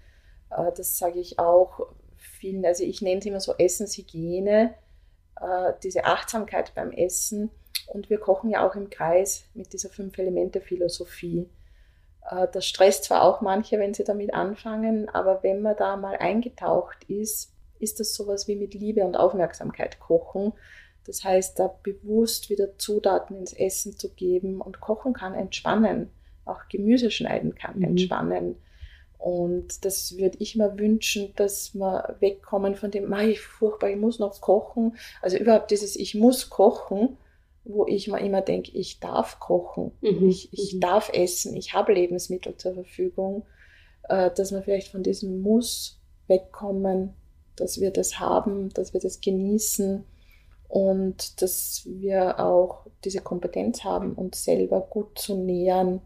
Äh, 0.51 0.73
das 0.77 0.99
sage 0.99 1.21
ich 1.21 1.39
auch 1.39 1.81
vielen, 2.17 2.65
also 2.65 2.85
ich 2.85 3.01
nenne 3.01 3.21
es 3.21 3.27
immer 3.27 3.41
so 3.41 3.55
Essenshygiene 3.57 4.75
diese 5.83 6.05
Achtsamkeit 6.05 6.75
beim 6.75 6.91
Essen. 6.93 7.51
Und 7.89 8.09
wir 8.09 8.19
kochen 8.19 8.51
ja 8.51 8.67
auch 8.67 8.77
im 8.77 8.89
Kreis 8.89 9.45
mit 9.55 9.73
dieser 9.73 9.91
Fünf-Elemente-Philosophie. 9.91 11.49
Äh, 12.31 12.49
das 12.53 12.67
stresst 12.67 13.05
zwar 13.05 13.23
auch 13.23 13.41
manche, 13.41 13.79
wenn 13.79 13.95
sie 13.95 14.05
damit 14.05 14.35
anfangen, 14.35 15.09
aber 15.09 15.43
wenn 15.43 15.63
man 15.63 15.77
da 15.77 15.97
mal 15.97 16.17
eingetaucht 16.17 17.05
ist, 17.09 17.53
ist 17.79 18.01
das 18.01 18.15
sowas 18.15 18.49
wie 18.49 18.57
mit 18.57 18.75
Liebe 18.75 19.05
und 19.05 19.17
Aufmerksamkeit 19.17 20.01
kochen. 20.01 20.53
Das 21.07 21.23
heißt, 21.23 21.59
da 21.59 21.69
bewusst 21.83 22.49
wieder 22.49 22.79
Zutaten 22.79 23.37
ins 23.37 23.53
Essen 23.53 23.99
zu 23.99 24.15
geben 24.15 24.61
und 24.61 24.81
kochen 24.81 25.13
kann 25.13 25.35
entspannen. 25.35 26.11
Auch 26.47 26.69
Gemüse 26.71 27.11
schneiden 27.11 27.55
kann 27.55 27.77
mhm. 27.79 27.85
entspannen. 27.85 28.57
Und 29.25 29.87
das 29.87 30.19
würde 30.19 30.37
ich 30.39 30.55
mir 30.55 30.79
wünschen, 30.79 31.33
dass 31.37 31.75
wir 31.75 32.15
wegkommen 32.21 32.75
von 32.75 32.91
dem, 32.91 33.11
ich 33.21 33.41
furchtbar, 33.41 33.89
ich 33.89 33.97
muss 33.97 34.19
noch 34.19 34.39
kochen. 34.43 34.99
Also 35.23 35.39
überhaupt 35.39 35.71
dieses 35.71 35.97
Ich 35.97 36.15
muss 36.15 36.51
kochen, 36.51 37.17
wo 37.65 37.87
ich 37.87 38.07
mir 38.07 38.21
immer 38.21 38.43
denke, 38.43 38.73
ich 38.73 39.01
darf 39.01 39.41
kochen, 39.41 39.93
mhm. 40.03 40.29
ich, 40.29 40.53
ich 40.53 40.75
mhm. 40.75 40.81
darf 40.81 41.11
essen, 41.11 41.57
ich 41.57 41.73
habe 41.73 41.95
Lebensmittel 41.95 42.55
zur 42.59 42.75
Verfügung, 42.75 43.47
äh, 44.11 44.31
dass 44.31 44.53
wir 44.53 44.61
vielleicht 44.61 44.89
von 44.89 45.03
diesem 45.03 45.41
Muss 45.41 46.03
wegkommen, 46.27 47.15
dass 47.57 47.81
wir 47.81 47.93
das 47.93 48.19
haben, 48.21 48.69
dass 48.75 48.93
wir 48.93 49.01
das 49.01 49.23
genießen 49.23 50.05
und 50.69 51.41
dass 51.41 51.85
wir 51.87 52.41
auch 52.41 52.85
diese 53.07 53.23
Kompetenz 53.23 53.85
haben, 53.85 54.13
uns 54.13 54.45
selber 54.45 54.83
gut 54.83 55.19
zu 55.19 55.35
nähern 55.35 56.03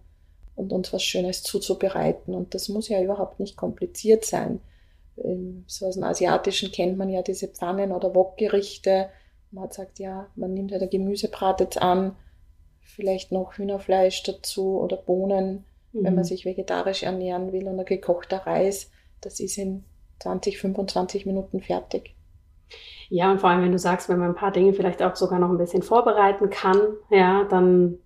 und 0.59 0.73
uns 0.73 0.93
was 0.93 1.05
Schönes 1.05 1.43
zuzubereiten. 1.45 2.35
Und 2.35 2.55
das 2.55 2.69
muss 2.69 2.89
ja 2.89 3.01
überhaupt 3.01 3.39
nicht 3.39 3.57
kompliziert 3.57 4.25
sein. 4.25 4.61
Ähm, 5.17 5.65
so 5.69 5.87
aus 5.87 5.95
dem 5.95 6.03
Asiatischen 6.03 6.73
kennt 6.73 6.99
man 6.99 7.09
ja 7.09 7.23
diese 7.23 7.47
Pfannen- 7.47 7.93
oder 7.93 8.15
Wokgerichte. 8.15 9.09
Man 9.53 9.65
hat 9.65 9.75
sagt, 9.75 10.01
ja, 10.01 10.27
man 10.35 10.55
nimmt 10.55 10.73
ja 10.73 10.79
der 10.79 10.89
Gemüsebratet 10.89 11.81
an, 11.81 12.17
vielleicht 12.81 13.31
noch 13.31 13.55
Hühnerfleisch 13.55 14.25
dazu 14.25 14.81
oder 14.81 14.97
Bohnen, 14.97 15.65
mhm. 15.93 16.05
wenn 16.05 16.15
man 16.15 16.25
mhm. 16.25 16.29
sich 16.29 16.45
vegetarisch 16.45 17.05
ernähren 17.05 17.53
will 17.53 17.69
und 17.69 17.79
ein 17.79 17.87
gekochter 17.87 18.39
Reis. 18.39 18.91
Das 19.21 19.39
ist 19.39 19.59
in 19.59 19.85
20, 20.19 20.59
25 20.59 21.25
Minuten 21.25 21.61
fertig. 21.61 22.17
Ja, 23.11 23.31
und 23.31 23.41
vor 23.41 23.51
allem, 23.51 23.63
wenn 23.63 23.73
du 23.73 23.79
sagst, 23.79 24.09
wenn 24.09 24.19
man 24.19 24.31
ein 24.31 24.35
paar 24.35 24.53
Dinge 24.53 24.75
vielleicht 24.75 25.03
auch 25.03 25.15
sogar 25.15 25.39
noch 25.39 25.51
ein 25.51 25.57
bisschen 25.57 25.83
vorbereiten 25.83 26.51
kann, 26.51 26.81
ja, 27.11 27.45
dann 27.45 28.01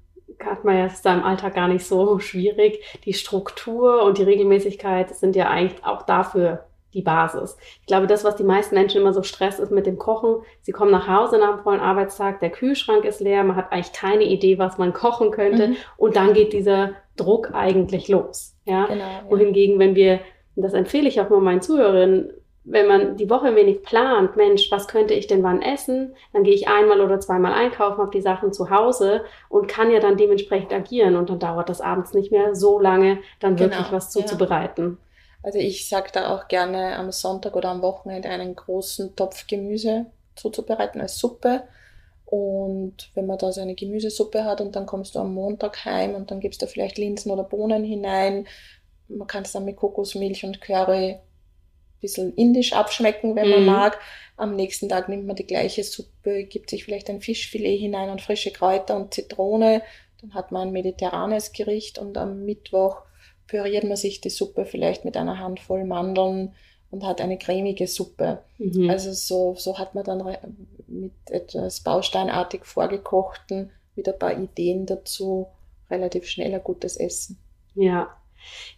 hat 0.47 0.65
man 0.65 0.77
ja 0.77 0.89
da 1.03 1.15
im 1.15 1.25
Alltag 1.25 1.55
gar 1.55 1.69
nicht 1.69 1.87
so 1.87 2.19
schwierig. 2.21 2.83
Die 3.05 3.15
Struktur 3.15 4.03
und 4.03 4.19
die 4.19 4.23
Regelmäßigkeit 4.23 5.15
sind 5.15 5.37
ja 5.37 5.49
eigentlich 5.49 5.85
auch 5.85 6.03
dafür 6.03 6.65
die 6.95 7.03
Basis. 7.03 7.57
Ich 7.81 7.87
glaube, 7.87 8.07
das, 8.07 8.25
was 8.25 8.37
die 8.37 8.45
meisten 8.45 8.75
Menschen 8.75 9.01
immer 9.01 9.13
so 9.13 9.23
stresst, 9.23 9.61
ist 9.61 9.73
mit 9.73 9.87
dem 9.87 9.99
Kochen. 9.99 10.37
Sie 10.61 10.73
kommen 10.73 10.91
nach 10.91 11.09
Hause 11.09 11.39
nach 11.39 11.55
einem 11.55 11.63
vollen 11.63 11.81
Arbeitstag, 11.81 12.41
der 12.41 12.51
Kühlschrank 12.51 13.05
ist 13.05 13.21
leer, 13.21 13.45
man 13.45 13.57
hat 13.57 13.73
eigentlich 13.73 13.93
keine 13.93 14.25
Idee, 14.25 14.59
was 14.59 14.79
man 14.79 14.93
kochen 14.93 15.31
könnte. 15.31 15.69
Mhm. 15.69 15.77
Und 15.97 16.17
dann 16.17 16.35
geht 16.35 16.53
dieser 16.53 16.91
Druck 17.17 17.55
eigentlich 17.55 18.09
los. 18.09 18.57
Ja? 18.65 18.87
Genau, 18.87 19.01
ja. 19.01 19.25
Wohingegen, 19.29 19.79
wenn 19.79 19.95
wir, 19.95 20.21
das 20.55 20.75
empfehle 20.75 21.09
ich 21.09 21.21
auch 21.21 21.31
mal 21.31 21.41
meinen 21.41 21.63
Zuhörerinnen, 21.63 22.33
wenn 22.65 22.87
man 22.87 23.17
die 23.17 23.29
Woche 23.29 23.49
ein 23.49 23.57
wenig 23.57 23.83
plant, 23.83 24.37
Mensch, 24.37 24.71
was 24.71 24.87
könnte 24.87 25.15
ich 25.15 25.27
denn 25.27 25.43
wann 25.43 25.63
essen? 25.63 26.15
Dann 26.33 26.45
gehe 26.45 26.55
ich 26.55 26.69
einmal 26.69 27.01
oder 27.01 27.19
zweimal 27.19 27.53
einkaufen, 27.53 27.99
habe 27.99 28.13
die 28.13 28.21
Sachen 28.21 28.53
zu 28.53 28.71
Hause 28.71 29.25
und 29.49 29.67
kann 29.67 29.91
ja 29.91 29.99
dann 29.99 30.17
dementsprechend 30.17 30.73
agieren 30.73 31.17
und 31.17 31.29
dann 31.29 31.41
dauert 31.41 31.69
das 31.69 31.81
abends 31.81 32.15
nicht 32.15 32.31
mehr 32.31 32.55
so 32.55 32.79
lange, 32.79 33.19
dann 33.41 33.57
genau, 33.57 33.71
wirklich 33.71 33.93
was 33.93 34.11
zuzubereiten. 34.11 34.99
Ja. 35.01 35.09
Also 35.45 35.59
ich 35.59 35.89
sage 35.89 36.11
da 36.13 36.35
auch 36.35 36.47
gerne 36.47 36.97
am 36.97 37.11
Sonntag 37.11 37.57
oder 37.57 37.71
am 37.71 37.83
Wochenende 37.83 38.29
einen 38.29 38.55
großen 38.55 39.17
Topf 39.17 39.49
Gemüse 39.49 40.07
zuzubereiten 40.37 41.01
als 41.01 41.19
Suppe. 41.19 41.65
Und 42.27 43.11
wenn 43.15 43.27
man 43.27 43.39
da 43.39 43.51
so 43.51 43.61
eine 43.61 43.75
Gemüsesuppe 43.75 44.45
hat 44.45 44.61
und 44.61 44.77
dann 44.77 44.87
kommst 44.87 45.17
du 45.17 45.19
am 45.19 45.35
Montag 45.35 45.85
heim 45.85 46.15
und 46.15 46.31
dann 46.31 46.41
gibst 46.41 46.63
du 46.63 46.67
vielleicht 46.67 46.97
Linsen 46.97 47.33
oder 47.33 47.43
Bohnen 47.43 47.83
hinein. 47.83 48.47
Man 49.09 49.27
kann 49.27 49.43
es 49.43 49.53
dann 49.53 49.65
mit 49.65 49.77
Kokosmilch 49.77 50.45
und 50.45 50.61
Curry 50.61 51.19
bisschen 52.03 52.35
indisch 52.35 52.75
abschmecken, 52.75 53.35
wenn 53.35 53.49
man 53.49 53.63
mm. 53.63 53.67
mag. 53.67 53.99
Am 54.37 54.55
nächsten 54.55 54.89
Tag 54.89 55.09
nimmt 55.09 55.27
man 55.27 55.37
die 55.37 55.47
gleiche 55.47 55.85
Suppe, 55.85 56.45
gibt 56.45 56.69
sich 56.69 56.85
vielleicht 56.85 57.09
ein 57.09 57.21
Fischfilet 57.21 57.79
hinein 57.79 58.11
und 58.11 58.21
frische 58.21 58.51
Kräuter 58.51 58.97
und 58.97 59.15
Zitrone. 59.15 59.83
Dann 60.21 60.35
hat 60.35 60.53
man 60.53 60.69
ein 60.69 60.73
mediterranes 60.73 61.53
Gericht 61.53 61.99
und 61.99 62.19
am 62.19 62.45
Mittwoch 62.45 63.03
püriert 63.47 63.85
man 63.85 63.97
sich 63.97 64.21
die 64.21 64.31
Suppe 64.31 64.65
vielleicht 64.65 65.05
mit 65.05 65.17
einer 65.17 65.39
Handvoll 65.39 65.85
Mandeln 65.85 66.55
und 66.91 67.05
hat 67.05 67.21
eine 67.21 67.39
cremige 67.39 67.87
Suppe. 67.87 68.43
Mhm. 68.59 68.91
Also 68.91 69.13
so, 69.13 69.55
so 69.57 69.79
hat 69.79 69.95
man 69.95 70.05
dann 70.05 70.23
mit 70.89 71.13
etwas 71.31 71.81
bausteinartig 71.81 72.65
vorgekochten, 72.65 73.71
mit 73.97 74.09
ein 74.09 74.19
paar 74.19 74.39
Ideen 74.39 74.87
dazu, 74.87 75.47
relativ 75.91 76.27
schnell 76.27 76.55
ein 76.55 76.63
gutes 76.63 76.97
Essen. 76.97 77.39
Ja, 77.75 78.15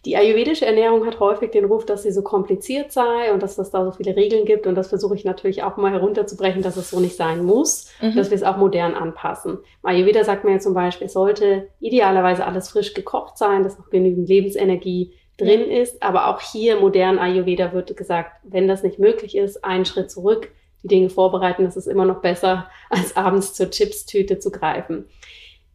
die 0.05 0.15
ayurvedische 0.15 0.65
Ernährung 0.65 1.05
hat 1.05 1.19
häufig 1.19 1.51
den 1.51 1.65
Ruf, 1.65 1.85
dass 1.85 2.03
sie 2.03 2.11
so 2.11 2.21
kompliziert 2.21 2.91
sei 2.91 3.33
und 3.33 3.41
dass 3.41 3.57
es 3.57 3.71
da 3.71 3.83
so 3.83 3.91
viele 3.91 4.15
Regeln 4.15 4.45
gibt. 4.45 4.67
Und 4.67 4.75
das 4.75 4.89
versuche 4.89 5.15
ich 5.15 5.25
natürlich 5.25 5.63
auch 5.63 5.77
mal 5.77 5.91
herunterzubrechen, 5.91 6.61
dass 6.61 6.77
es 6.77 6.91
so 6.91 6.99
nicht 6.99 7.15
sein 7.15 7.43
muss, 7.43 7.89
mhm. 8.01 8.15
dass 8.15 8.29
wir 8.29 8.35
es 8.35 8.43
auch 8.43 8.57
modern 8.57 8.93
anpassen. 8.93 9.57
Ayurveda 9.81 10.23
sagt 10.23 10.43
mir 10.43 10.51
ja 10.51 10.59
zum 10.59 10.75
Beispiel, 10.75 11.07
es 11.07 11.13
sollte 11.13 11.69
idealerweise 11.79 12.45
alles 12.45 12.69
frisch 12.69 12.93
gekocht 12.93 13.37
sein, 13.37 13.63
dass 13.63 13.79
noch 13.79 13.89
genügend 13.89 14.29
Lebensenergie 14.29 15.13
drin 15.37 15.69
ja. 15.69 15.81
ist. 15.81 16.03
Aber 16.03 16.27
auch 16.27 16.39
hier 16.39 16.79
modern 16.79 17.17
Ayurveda 17.17 17.73
wird 17.73 17.95
gesagt, 17.97 18.31
wenn 18.43 18.67
das 18.67 18.83
nicht 18.83 18.99
möglich 18.99 19.35
ist, 19.35 19.65
einen 19.65 19.85
Schritt 19.85 20.11
zurück, 20.11 20.51
die 20.83 20.87
Dinge 20.87 21.09
vorbereiten, 21.09 21.63
das 21.63 21.77
ist 21.77 21.87
immer 21.87 22.05
noch 22.05 22.21
besser, 22.21 22.69
als 22.89 23.17
abends 23.17 23.55
zur 23.55 23.71
Chipstüte 23.71 24.37
zu 24.37 24.51
greifen. 24.51 25.05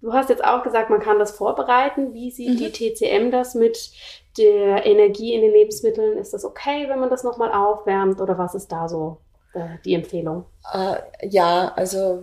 Du 0.00 0.12
hast 0.12 0.30
jetzt 0.30 0.44
auch 0.44 0.62
gesagt, 0.62 0.90
man 0.90 1.00
kann 1.00 1.18
das 1.18 1.32
vorbereiten. 1.32 2.14
Wie 2.14 2.30
sieht 2.30 2.50
mhm. 2.50 2.56
die 2.56 2.70
TCM 2.70 3.30
das 3.30 3.54
mit 3.54 3.90
der 4.38 4.86
Energie 4.86 5.34
in 5.34 5.42
den 5.42 5.52
Lebensmitteln? 5.52 6.16
Ist 6.18 6.32
das 6.32 6.44
okay, 6.44 6.88
wenn 6.88 7.00
man 7.00 7.10
das 7.10 7.24
nochmal 7.24 7.52
aufwärmt 7.52 8.20
oder 8.20 8.38
was 8.38 8.54
ist 8.54 8.72
da 8.72 8.88
so 8.88 9.18
äh, 9.52 9.76
die 9.84 9.94
Empfehlung? 9.94 10.44
Äh, 10.72 10.96
ja, 11.28 11.72
also 11.76 12.22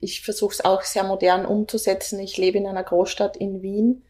ich 0.00 0.22
versuche 0.22 0.54
es 0.54 0.64
auch 0.64 0.82
sehr 0.82 1.04
modern 1.04 1.46
umzusetzen. 1.46 2.18
Ich 2.18 2.36
lebe 2.36 2.58
in 2.58 2.66
einer 2.66 2.84
Großstadt 2.84 3.36
in 3.36 3.62
Wien 3.62 4.02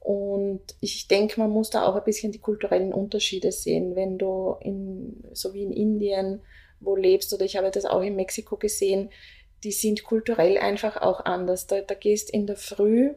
und 0.00 0.62
ich 0.80 1.08
denke, 1.08 1.40
man 1.40 1.50
muss 1.50 1.70
da 1.70 1.86
auch 1.86 1.94
ein 1.94 2.04
bisschen 2.04 2.32
die 2.32 2.40
kulturellen 2.40 2.92
Unterschiede 2.92 3.52
sehen. 3.52 3.94
Wenn 3.94 4.18
du 4.18 4.56
in, 4.60 5.24
so 5.32 5.54
wie 5.54 5.62
in 5.62 5.72
Indien 5.72 6.42
wo 6.84 6.96
lebst 6.96 7.32
oder 7.32 7.44
ich 7.44 7.56
habe 7.56 7.70
das 7.70 7.84
auch 7.84 8.02
in 8.02 8.16
Mexiko 8.16 8.56
gesehen, 8.56 9.10
die 9.64 9.72
sind 9.72 10.02
kulturell 10.04 10.58
einfach 10.58 10.96
auch 10.96 11.24
anders. 11.24 11.66
Da, 11.66 11.80
da 11.80 11.94
gehst 11.94 12.30
in 12.30 12.46
der 12.46 12.56
Früh 12.56 13.14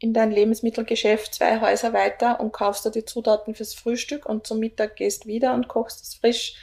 in 0.00 0.14
dein 0.14 0.30
Lebensmittelgeschäft 0.30 1.34
zwei 1.34 1.60
Häuser 1.60 1.92
weiter 1.92 2.40
und 2.40 2.52
kaufst 2.52 2.86
da 2.86 2.90
die 2.90 3.04
Zutaten 3.04 3.54
fürs 3.54 3.74
Frühstück 3.74 4.26
und 4.26 4.46
zum 4.46 4.60
Mittag 4.60 4.96
gehst 4.96 5.26
wieder 5.26 5.54
und 5.54 5.66
kochst 5.66 6.02
es 6.02 6.14
frisch. 6.14 6.54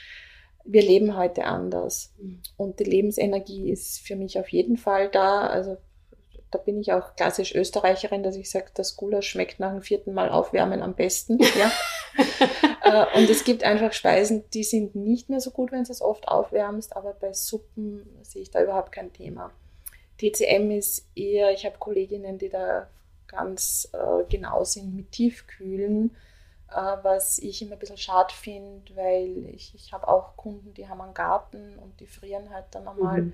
Wir 0.63 0.82
leben 0.82 1.17
heute 1.17 1.43
anders. 1.43 2.13
Mhm. 2.17 2.41
Und 2.58 2.80
die 2.80 2.86
Lebensenergie 2.86 3.69
ist 3.69 4.00
für 4.00 4.15
mich 4.15 4.39
auf 4.39 4.48
jeden 4.50 4.78
Fall 4.78 5.10
da. 5.10 5.48
Also 5.48 5.78
da 6.56 6.62
bin 6.62 6.80
ich 6.80 6.94
auch 6.94 7.15
klassisch 7.15 7.54
Österreicherin, 7.54 8.24
dass 8.24 8.38
ich 8.38 8.50
sage, 8.50 8.68
das 8.74 8.96
Gulasch 8.96 9.30
schmeckt 9.30 9.60
nach 9.60 9.72
dem 9.72 9.82
vierten 9.82 10.13
Mal 10.13 10.30
aufwärmen 10.30 10.82
am 10.82 10.96
besten. 10.96 11.39
Ja. 11.56 11.72
Äh, 12.82 13.18
und 13.18 13.30
es 13.30 13.44
gibt 13.44 13.63
einfach 13.63 13.91
Speisen, 13.91 14.50
die 14.54 14.63
sind 14.63 14.96
nicht 14.96 15.30
mehr 15.30 15.41
so 15.41 15.52
gut, 15.52 15.74
wenn 15.74 15.84
du 15.84 15.91
es 15.91 16.02
oft 16.02 16.30
aufwärmst, 16.30 16.96
aber 16.96 17.13
bei 17.13 17.34
Suppen 17.34 18.08
sehe 18.22 18.41
ich 18.41 18.52
da 18.52 18.63
überhaupt 18.63 18.94
kein 18.94 19.12
Thema. 19.12 19.52
TCM 20.18 20.72
ist 20.72 21.10
eher, 21.13 21.52
ich 21.52 21.65
habe 21.65 21.78
Kolleginnen, 21.78 22.38
die 22.38 22.48
da 22.48 22.88
ganz 23.28 23.89
äh, 23.91 24.24
genau 24.30 24.63
sind 24.63 24.96
mit 24.96 25.12
Tiefkühlen, 25.12 26.15
äh, 26.72 26.98
was 27.02 27.39
ich 27.39 27.62
immer 27.62 27.74
ein 27.74 27.80
bisschen 27.80 27.98
schade 27.98 28.34
finde, 28.34 28.96
weil 28.96 29.50
ich, 29.54 29.76
ich 29.76 29.91
habe 29.91 30.08
auch 30.08 30.38
Kunden, 30.38 30.74
die 30.74 30.88
haben 30.88 31.02
einen 31.02 31.13
Garten 31.13 31.78
und 31.80 32.00
die 32.00 32.08
frieren 32.08 32.50
halt 32.50 32.65
dann 32.72 32.88
einmal 32.88 33.24
mhm 33.24 33.34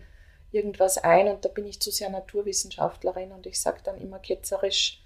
irgendwas 0.51 0.97
ein 0.97 1.27
und 1.27 1.45
da 1.45 1.49
bin 1.49 1.65
ich 1.65 1.79
zu 1.79 1.91
sehr 1.91 2.09
Naturwissenschaftlerin 2.09 3.31
und 3.31 3.45
ich 3.45 3.59
sage 3.59 3.79
dann 3.83 3.97
immer 3.97 4.19
ketzerisch, 4.19 5.03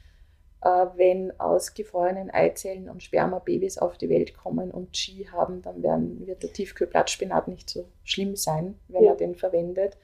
äh, 0.62 0.67
wenn 0.95 1.39
aus 1.39 1.73
gefrorenen 1.73 2.31
Eizellen 2.31 2.89
und 2.89 3.03
Spermababys 3.03 3.77
auf 3.77 3.97
die 3.97 4.10
Welt 4.10 4.36
kommen 4.36 4.71
und 4.71 4.93
Qi 4.93 5.27
haben, 5.31 5.62
dann 5.62 5.84
werden, 5.84 6.25
wird 6.25 6.43
der 6.43 6.51
Tiefkühlblattspinat 6.51 7.47
nicht 7.47 7.69
so 7.69 7.86
schlimm 8.03 8.36
sein, 8.36 8.79
wenn 8.88 9.03
ja. 9.03 9.10
man 9.10 9.17
den 9.17 9.36
verwendet. 9.36 9.97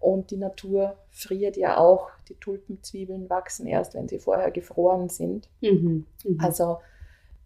Und 0.00 0.30
die 0.30 0.36
Natur 0.36 0.96
friert 1.10 1.56
ja 1.56 1.76
auch. 1.76 2.10
Die 2.28 2.36
Tulpenzwiebeln 2.36 3.28
wachsen 3.28 3.66
erst, 3.66 3.94
wenn 3.94 4.06
sie 4.06 4.20
vorher 4.20 4.52
gefroren 4.52 5.08
sind. 5.08 5.48
Mhm. 5.60 6.06
Mhm. 6.24 6.40
Also 6.40 6.78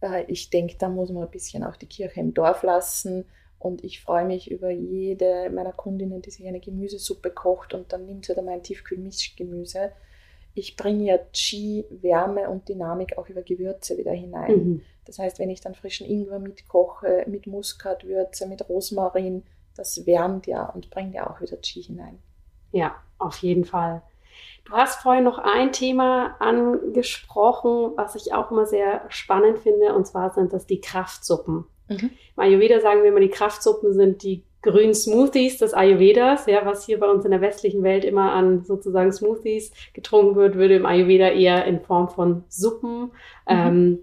äh, 0.02 0.24
ich 0.26 0.50
denke, 0.50 0.76
da 0.78 0.90
muss 0.90 1.10
man 1.10 1.22
ein 1.22 1.30
bisschen 1.30 1.64
auch 1.64 1.76
die 1.76 1.86
Kirche 1.86 2.20
im 2.20 2.34
Dorf 2.34 2.62
lassen. 2.62 3.24
Und 3.62 3.84
ich 3.84 4.02
freue 4.02 4.24
mich 4.24 4.50
über 4.50 4.70
jede 4.70 5.48
meiner 5.48 5.72
Kundinnen, 5.72 6.20
die 6.20 6.32
sich 6.32 6.44
eine 6.48 6.58
Gemüsesuppe 6.58 7.30
kocht 7.30 7.74
und 7.74 7.92
dann 7.92 8.06
nimmt 8.06 8.24
sie 8.24 8.34
da 8.34 8.42
mein 8.42 8.64
Tiefkühlmischgemüse. 8.64 9.92
Ich 10.54 10.76
bringe 10.76 11.04
ja 11.04 11.18
Qi, 11.32 11.84
Wärme 11.88 12.50
und 12.50 12.68
Dynamik 12.68 13.16
auch 13.18 13.28
über 13.28 13.42
Gewürze 13.42 13.96
wieder 13.96 14.10
hinein. 14.10 14.50
Mhm. 14.50 14.82
Das 15.04 15.20
heißt, 15.20 15.38
wenn 15.38 15.48
ich 15.48 15.60
dann 15.60 15.76
frischen 15.76 16.08
Ingwer 16.08 16.40
mitkoche, 16.40 17.24
mit 17.28 17.46
Muskatwürze, 17.46 18.48
mit 18.48 18.68
Rosmarin, 18.68 19.44
das 19.76 20.06
wärmt 20.06 20.48
ja 20.48 20.68
und 20.68 20.90
bringt 20.90 21.14
ja 21.14 21.30
auch 21.30 21.40
wieder 21.40 21.56
Qi 21.56 21.84
hinein. 21.84 22.18
Ja, 22.72 22.96
auf 23.18 23.36
jeden 23.38 23.64
Fall. 23.64 24.02
Du 24.64 24.72
hast 24.72 25.02
vorhin 25.02 25.22
noch 25.22 25.38
ein 25.38 25.70
Thema 25.70 26.34
angesprochen, 26.40 27.92
was 27.94 28.16
ich 28.16 28.34
auch 28.34 28.50
immer 28.50 28.66
sehr 28.66 29.02
spannend 29.08 29.60
finde, 29.60 29.94
und 29.94 30.04
zwar 30.04 30.30
sind 30.34 30.52
das 30.52 30.66
die 30.66 30.80
Kraftsuppen. 30.80 31.64
Mhm. 31.88 32.10
Im 32.36 32.42
Ayurveda 32.42 32.80
sagen 32.80 33.02
wir 33.02 33.10
immer, 33.10 33.20
die 33.20 33.28
Kraftsuppen 33.28 33.92
sind 33.92 34.22
die 34.22 34.44
grünen 34.62 34.94
Smoothies 34.94 35.58
des 35.58 35.74
Ayurvedas, 35.74 36.46
ja, 36.46 36.64
was 36.64 36.86
hier 36.86 37.00
bei 37.00 37.10
uns 37.10 37.24
in 37.24 37.32
der 37.32 37.40
westlichen 37.40 37.82
Welt 37.82 38.04
immer 38.04 38.32
an 38.32 38.64
sozusagen 38.64 39.12
Smoothies 39.12 39.72
getrunken 39.92 40.36
wird, 40.36 40.54
würde 40.54 40.76
im 40.76 40.86
Ayurveda 40.86 41.30
eher 41.30 41.64
in 41.64 41.80
Form 41.80 42.08
von 42.08 42.44
Suppen 42.48 43.02
mhm. 43.02 43.10
ähm, 43.48 43.98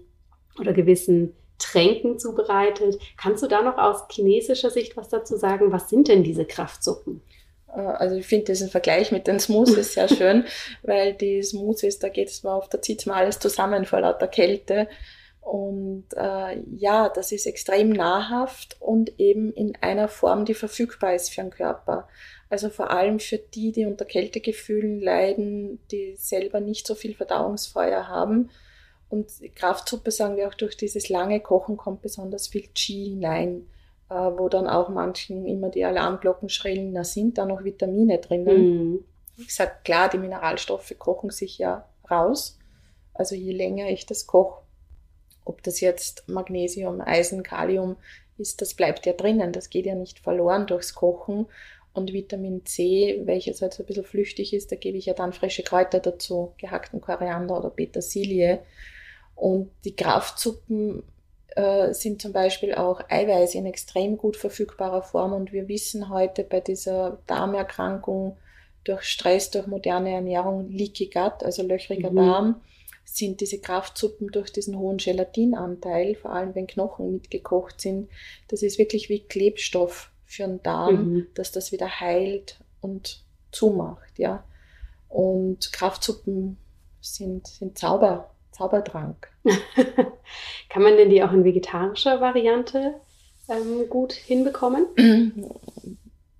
oder 0.58 0.72
gewissen 0.72 1.34
Tränken 1.58 2.18
zubereitet. 2.18 2.98
Kannst 3.16 3.42
du 3.42 3.46
da 3.46 3.62
noch 3.62 3.78
aus 3.78 4.04
chinesischer 4.10 4.70
Sicht 4.70 4.96
was 4.96 5.08
dazu 5.08 5.36
sagen? 5.36 5.72
Was 5.72 5.88
sind 5.88 6.08
denn 6.08 6.22
diese 6.22 6.44
Kraftsuppen? 6.44 7.22
Äh, 7.74 7.80
also 7.80 8.16
ich 8.16 8.26
finde 8.26 8.46
diesen 8.46 8.68
Vergleich 8.68 9.12
mit 9.12 9.26
den 9.26 9.40
Smoothies 9.40 9.94
sehr 9.94 10.08
schön, 10.08 10.44
weil 10.82 11.14
die 11.14 11.42
Smoothies, 11.42 11.98
da 11.98 12.08
geht 12.08 12.28
es 12.28 12.42
mal 12.42 12.54
auf, 12.54 12.68
da 12.68 12.82
zieht 12.82 13.06
mal 13.06 13.14
alles 13.14 13.38
zusammen 13.38 13.84
vor 13.86 14.00
lauter 14.00 14.28
Kälte. 14.28 14.88
Und 15.50 16.04
äh, 16.16 16.62
ja, 16.76 17.08
das 17.08 17.32
ist 17.32 17.44
extrem 17.44 17.90
nahrhaft 17.90 18.76
und 18.78 19.18
eben 19.18 19.52
in 19.52 19.74
einer 19.80 20.06
Form, 20.06 20.44
die 20.44 20.54
verfügbar 20.54 21.16
ist 21.16 21.34
für 21.34 21.40
den 21.40 21.50
Körper. 21.50 22.06
Also 22.48 22.70
vor 22.70 22.92
allem 22.92 23.18
für 23.18 23.38
die, 23.38 23.72
die 23.72 23.84
unter 23.84 24.04
Kältegefühlen 24.04 25.00
leiden, 25.00 25.80
die 25.90 26.14
selber 26.16 26.60
nicht 26.60 26.86
so 26.86 26.94
viel 26.94 27.16
Verdauungsfeuer 27.16 28.06
haben. 28.06 28.50
Und 29.08 29.26
Kraftsuppe, 29.56 30.12
sagen 30.12 30.36
wir 30.36 30.46
auch, 30.46 30.54
durch 30.54 30.76
dieses 30.76 31.08
lange 31.08 31.40
Kochen 31.40 31.76
kommt 31.76 32.02
besonders 32.02 32.46
viel 32.46 32.68
Qi 32.72 33.06
hinein, 33.06 33.66
äh, 34.08 34.14
wo 34.14 34.48
dann 34.48 34.68
auch 34.68 34.88
manchen 34.88 35.48
immer 35.48 35.68
die 35.68 35.84
Alarmglocken 35.84 36.48
schrillen, 36.48 36.94
da 36.94 37.02
sind 37.02 37.38
da 37.38 37.44
noch 37.44 37.64
Vitamine 37.64 38.18
drinnen. 38.18 38.92
Mhm. 38.92 39.04
Wie 39.36 39.46
gesagt, 39.46 39.84
klar, 39.84 40.08
die 40.10 40.18
Mineralstoffe 40.18 40.94
kochen 40.96 41.30
sich 41.30 41.58
ja 41.58 41.88
raus. 42.08 42.56
Also 43.14 43.34
je 43.34 43.52
länger 43.52 43.88
ich 43.88 44.06
das 44.06 44.28
koche, 44.28 44.62
ob 45.44 45.62
das 45.62 45.80
jetzt 45.80 46.28
Magnesium, 46.28 47.00
Eisen, 47.00 47.42
Kalium 47.42 47.96
ist, 48.38 48.60
das 48.60 48.74
bleibt 48.74 49.06
ja 49.06 49.12
drinnen. 49.12 49.52
Das 49.52 49.70
geht 49.70 49.86
ja 49.86 49.94
nicht 49.94 50.18
verloren 50.18 50.66
durchs 50.66 50.94
Kochen. 50.94 51.46
Und 51.92 52.12
Vitamin 52.12 52.64
C, 52.64 53.20
welches 53.24 53.62
halt 53.62 53.74
so 53.74 53.82
ein 53.82 53.86
bisschen 53.86 54.04
flüchtig 54.04 54.54
ist, 54.54 54.70
da 54.70 54.76
gebe 54.76 54.96
ich 54.96 55.06
ja 55.06 55.14
dann 55.14 55.32
frische 55.32 55.64
Kräuter 55.64 55.98
dazu, 55.98 56.54
gehackten 56.58 57.00
Koriander 57.00 57.58
oder 57.58 57.70
Petersilie. 57.70 58.60
Und 59.34 59.70
die 59.84 59.96
Kraftsuppen 59.96 61.02
äh, 61.56 61.92
sind 61.92 62.22
zum 62.22 62.32
Beispiel 62.32 62.74
auch 62.74 63.00
Eiweiß 63.08 63.54
in 63.56 63.66
extrem 63.66 64.18
gut 64.18 64.36
verfügbarer 64.36 65.02
Form. 65.02 65.32
Und 65.32 65.52
wir 65.52 65.66
wissen 65.66 66.08
heute 66.10 66.44
bei 66.44 66.60
dieser 66.60 67.18
Darmerkrankung 67.26 68.36
durch 68.84 69.02
Stress, 69.02 69.50
durch 69.50 69.66
moderne 69.66 70.12
Ernährung, 70.12 70.70
Leaky 70.70 71.06
Gut, 71.06 71.42
also 71.42 71.62
löchriger 71.62 72.10
mhm. 72.10 72.16
Darm, 72.16 72.60
sind 73.16 73.40
diese 73.40 73.60
Kraftsuppen 73.60 74.28
durch 74.28 74.52
diesen 74.52 74.78
hohen 74.78 74.98
Gelatinanteil, 74.98 76.14
vor 76.14 76.32
allem 76.32 76.54
wenn 76.54 76.66
Knochen 76.66 77.12
mitgekocht 77.12 77.80
sind, 77.80 78.08
das 78.48 78.62
ist 78.62 78.78
wirklich 78.78 79.08
wie 79.08 79.20
Klebstoff 79.20 80.10
für 80.24 80.44
den 80.44 80.62
Darm, 80.62 80.94
mhm. 80.94 81.26
dass 81.34 81.50
das 81.50 81.72
wieder 81.72 82.00
heilt 82.00 82.60
und 82.80 83.24
zumacht, 83.50 84.18
ja. 84.18 84.44
Und 85.08 85.72
Kraftsuppen 85.72 86.56
sind, 87.00 87.48
sind 87.48 87.76
Zauber, 87.76 88.30
Zaubertrank. 88.52 89.28
Kann 90.68 90.82
man 90.82 90.96
denn 90.96 91.10
die 91.10 91.24
auch 91.24 91.32
in 91.32 91.44
vegetarischer 91.44 92.20
Variante 92.20 92.94
ähm, 93.48 93.88
gut 93.88 94.12
hinbekommen? 94.12 94.86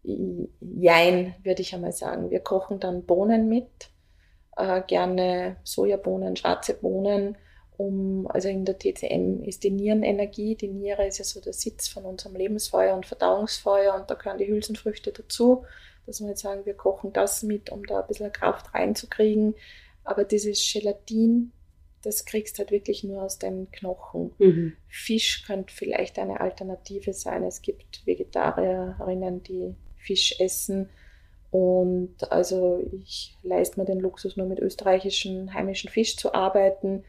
Jein, 0.05 1.35
würde 1.43 1.63
ich 1.63 1.75
einmal 1.75 1.93
sagen. 1.93 2.31
Wir 2.31 2.41
kochen 2.41 2.79
dann 2.79 3.05
Bohnen 3.05 3.49
mit 3.49 3.67
äh, 4.61 4.83
gerne 4.87 5.57
Sojabohnen, 5.65 6.37
schwarze 6.37 6.75
Bohnen, 6.75 7.37
um, 7.81 8.27
also 8.27 8.49
in 8.49 8.67
der 8.67 8.79
TCM 8.79 9.43
ist 9.43 9.65
die 9.65 9.71
Nierenenergie, 9.71 10.55
die 10.55 10.69
Niere 10.69 11.07
ist 11.07 11.17
ja 11.17 11.25
so 11.25 11.41
der 11.41 11.55
Sitz 11.55 11.89
von 11.89 12.05
unserem 12.05 12.37
Lebensfeuer 12.37 12.95
und 12.95 13.07
Verdauungsfeuer 13.07 13.95
und 13.95 14.11
da 14.11 14.15
gehören 14.15 14.37
die 14.37 14.49
Hülsenfrüchte 14.49 15.13
dazu, 15.13 15.65
dass 16.05 16.21
wir 16.21 16.29
jetzt 16.29 16.43
sagen, 16.43 16.67
wir 16.67 16.75
kochen 16.75 17.15
das 17.15 17.43
mit, 17.43 17.71
um 17.71 17.85
da 17.85 18.01
ein 18.01 18.07
bisschen 18.07 18.33
Kraft 18.33 18.75
reinzukriegen. 18.75 19.55
Aber 20.05 20.25
dieses 20.25 20.61
Gelatin, 20.71 21.53
das 22.03 22.27
kriegst 22.27 22.57
du 22.57 22.61
halt 22.61 22.71
wirklich 22.71 23.03
nur 23.03 23.23
aus 23.23 23.39
den 23.39 23.71
Knochen. 23.71 24.33
Mhm. 24.39 24.73
Fisch 24.89 25.45
könnte 25.47 25.73
vielleicht 25.75 26.19
eine 26.19 26.41
Alternative 26.41 27.15
sein. 27.15 27.45
Es 27.45 27.63
gibt 27.63 28.05
Vegetarierinnen, 28.07 29.43
die 29.43 29.75
Fisch 29.97 30.39
essen. 30.39 30.91
Und 31.51 32.31
also 32.31 32.81
ich 32.93 33.37
leiste 33.43 33.81
mir 33.81 33.87
den 33.87 33.99
Luxus, 33.99 34.37
nur 34.37 34.47
mit 34.47 34.61
österreichischen 34.61 35.53
heimischen 35.53 35.91
Fisch 35.91 36.17
zu 36.17 36.33
arbeiten. 36.33 37.05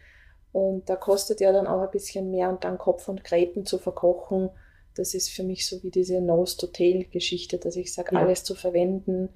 Und 0.51 0.89
da 0.89 0.95
kostet 0.95 1.39
ja 1.41 1.51
dann 1.51 1.67
auch 1.67 1.81
ein 1.81 1.91
bisschen 1.91 2.31
mehr 2.31 2.49
und 2.49 2.63
dann 2.63 2.77
Kopf 2.77 3.07
und 3.07 3.23
Gräten 3.23 3.65
zu 3.65 3.77
verkochen. 3.77 4.49
Das 4.95 5.13
ist 5.13 5.29
für 5.29 5.43
mich 5.43 5.67
so 5.67 5.81
wie 5.83 5.91
diese 5.91 6.19
Nose-to-Tail-Geschichte, 6.21 7.57
dass 7.57 7.75
ich 7.75 7.93
sage, 7.93 8.15
ja. 8.15 8.21
alles 8.21 8.43
zu 8.43 8.55
verwenden. 8.55 9.29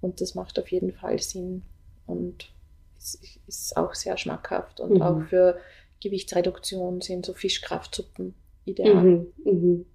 Und 0.00 0.20
das 0.20 0.34
macht 0.34 0.58
auf 0.58 0.68
jeden 0.68 0.92
Fall 0.92 1.18
Sinn 1.20 1.62
und 2.06 2.50
ist, 2.98 3.20
ist 3.46 3.76
auch 3.76 3.94
sehr 3.94 4.16
schmackhaft. 4.16 4.80
Und 4.80 4.94
mhm. 4.94 5.02
auch 5.02 5.22
für 5.28 5.58
Gewichtsreduktion 6.02 7.00
sind 7.02 7.26
so 7.26 7.34
Fischkraftsuppen 7.34 8.34
ideal. 8.64 8.94
Mhm. 8.94 9.32
Mhm. 9.44 9.86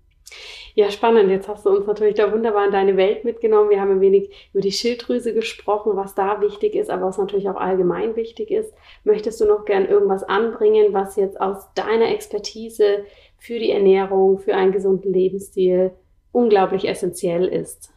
Ja, 0.74 0.90
spannend. 0.90 1.30
Jetzt 1.30 1.48
hast 1.48 1.66
du 1.66 1.70
uns 1.70 1.86
natürlich 1.86 2.16
da 2.16 2.32
wunderbar 2.32 2.66
in 2.66 2.72
deine 2.72 2.98
Welt 2.98 3.26
mitgenommen. 3.26 3.70
Wir 3.70 3.82
haben 3.82 3.92
ein 3.92 4.02
wenig 4.02 4.50
über 4.54 4.62
die 4.62 4.72
Schilddrüse 4.72 5.34
gesprochen, 5.34 5.92
was 5.96 6.16
da 6.16 6.40
wichtig 6.42 6.76
ist, 6.76 6.90
aber 6.90 7.08
was 7.08 7.18
natürlich 7.18 7.50
auch 7.50 7.58
allgemein 7.58 8.16
wichtig 8.16 8.52
ist. 8.52 8.74
Möchtest 9.04 9.42
du 9.42 9.46
noch 9.46 9.66
gern 9.66 9.88
irgendwas 9.88 10.24
anbringen, 10.24 10.94
was 10.94 11.16
jetzt 11.18 11.40
aus 11.42 11.74
deiner 11.76 12.10
Expertise 12.10 13.06
für 13.38 13.60
die 13.60 13.72
Ernährung, 13.72 14.40
für 14.40 14.56
einen 14.56 14.72
gesunden 14.72 15.12
Lebensstil 15.14 15.92
unglaublich 16.32 16.88
essentiell 16.88 17.48
ist? 17.48 17.92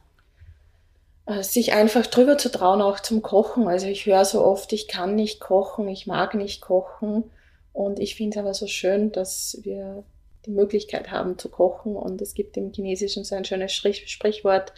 Äh, 1.27 1.43
sich 1.43 1.73
einfach 1.73 2.07
drüber 2.07 2.37
zu 2.39 2.51
trauen, 2.51 2.83
auch 2.83 3.01
zum 3.01 3.23
Kochen. 3.23 3.69
Also 3.69 3.87
ich 3.87 4.07
höre 4.07 4.25
so 4.25 4.45
oft, 4.45 4.73
ich 4.73 4.89
kann 4.89 5.15
nicht 5.15 5.41
kochen, 5.41 5.89
ich 5.89 6.07
mag 6.07 6.35
nicht 6.35 6.61
kochen. 6.61 7.31
Und 7.73 7.99
ich 7.99 8.15
finde 8.15 8.39
es 8.39 8.45
aber 8.45 8.55
so 8.55 8.67
schön, 8.67 9.11
dass 9.11 9.59
wir 9.63 10.05
die 10.47 10.51
Möglichkeit 10.51 11.11
haben 11.11 11.39
zu 11.39 11.49
kochen. 11.49 11.97
Und 11.97 12.21
es 12.23 12.35
gibt 12.35 12.57
im 12.57 12.73
Chinesischen 12.73 13.25
so 13.25 13.35
ein 13.35 13.45
schönes 13.45 13.73
Sprichwort, 13.73 14.73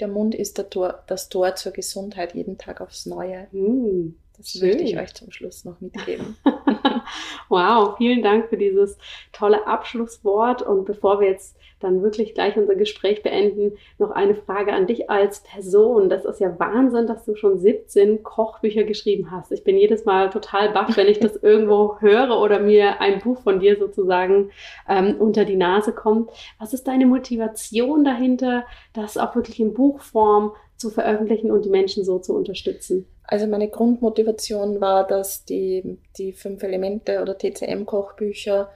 der 0.00 0.08
Mund 0.08 0.34
ist 0.34 0.58
das 0.58 1.28
Tor 1.28 1.54
zur 1.56 1.72
Gesundheit 1.72 2.34
jeden 2.34 2.56
Tag 2.56 2.80
aufs 2.80 3.06
Neue. 3.06 3.48
Mm. 3.52 4.14
Das 4.38 4.50
Schön. 4.50 4.68
möchte 4.68 4.84
ich 4.84 4.96
euch 4.96 5.14
zum 5.14 5.32
Schluss 5.32 5.64
noch 5.64 5.80
mitgeben. 5.80 6.36
wow, 7.48 7.96
vielen 7.96 8.22
Dank 8.22 8.48
für 8.48 8.56
dieses 8.56 8.96
tolle 9.32 9.66
Abschlusswort. 9.66 10.62
Und 10.62 10.84
bevor 10.84 11.20
wir 11.20 11.28
jetzt 11.28 11.56
dann 11.80 12.02
wirklich 12.02 12.34
gleich 12.34 12.56
unser 12.56 12.76
Gespräch 12.76 13.24
beenden, 13.24 13.72
noch 13.98 14.12
eine 14.12 14.36
Frage 14.36 14.72
an 14.72 14.86
dich 14.86 15.10
als 15.10 15.42
Person. 15.42 16.08
Das 16.08 16.24
ist 16.24 16.38
ja 16.38 16.56
Wahnsinn, 16.58 17.08
dass 17.08 17.24
du 17.24 17.34
schon 17.34 17.58
17 17.58 18.22
Kochbücher 18.22 18.84
geschrieben 18.84 19.32
hast. 19.32 19.50
Ich 19.50 19.64
bin 19.64 19.76
jedes 19.76 20.04
Mal 20.04 20.30
total 20.30 20.70
baff, 20.70 20.96
wenn 20.96 21.08
ich 21.08 21.18
das 21.18 21.34
irgendwo 21.42 21.98
höre 21.98 22.40
oder 22.40 22.60
mir 22.60 23.00
ein 23.00 23.18
Buch 23.18 23.40
von 23.40 23.58
dir 23.58 23.76
sozusagen 23.76 24.50
ähm, 24.88 25.16
unter 25.18 25.44
die 25.44 25.56
Nase 25.56 25.92
kommt. 25.92 26.30
Was 26.60 26.72
ist 26.72 26.86
deine 26.86 27.06
Motivation 27.06 28.04
dahinter, 28.04 28.64
das 28.92 29.18
auch 29.18 29.34
wirklich 29.34 29.58
in 29.58 29.74
Buchform 29.74 30.52
zu 30.78 30.90
veröffentlichen 30.90 31.50
und 31.50 31.64
die 31.64 31.70
Menschen 31.70 32.04
so 32.04 32.18
zu 32.18 32.34
unterstützen? 32.34 33.06
Also 33.24 33.46
meine 33.46 33.68
Grundmotivation 33.68 34.80
war, 34.80 35.06
dass 35.06 35.44
die, 35.44 35.98
die 36.16 36.32
fünf 36.32 36.62
Elemente 36.62 37.20
oder 37.20 37.36
TCM-Kochbücher, 37.36 38.70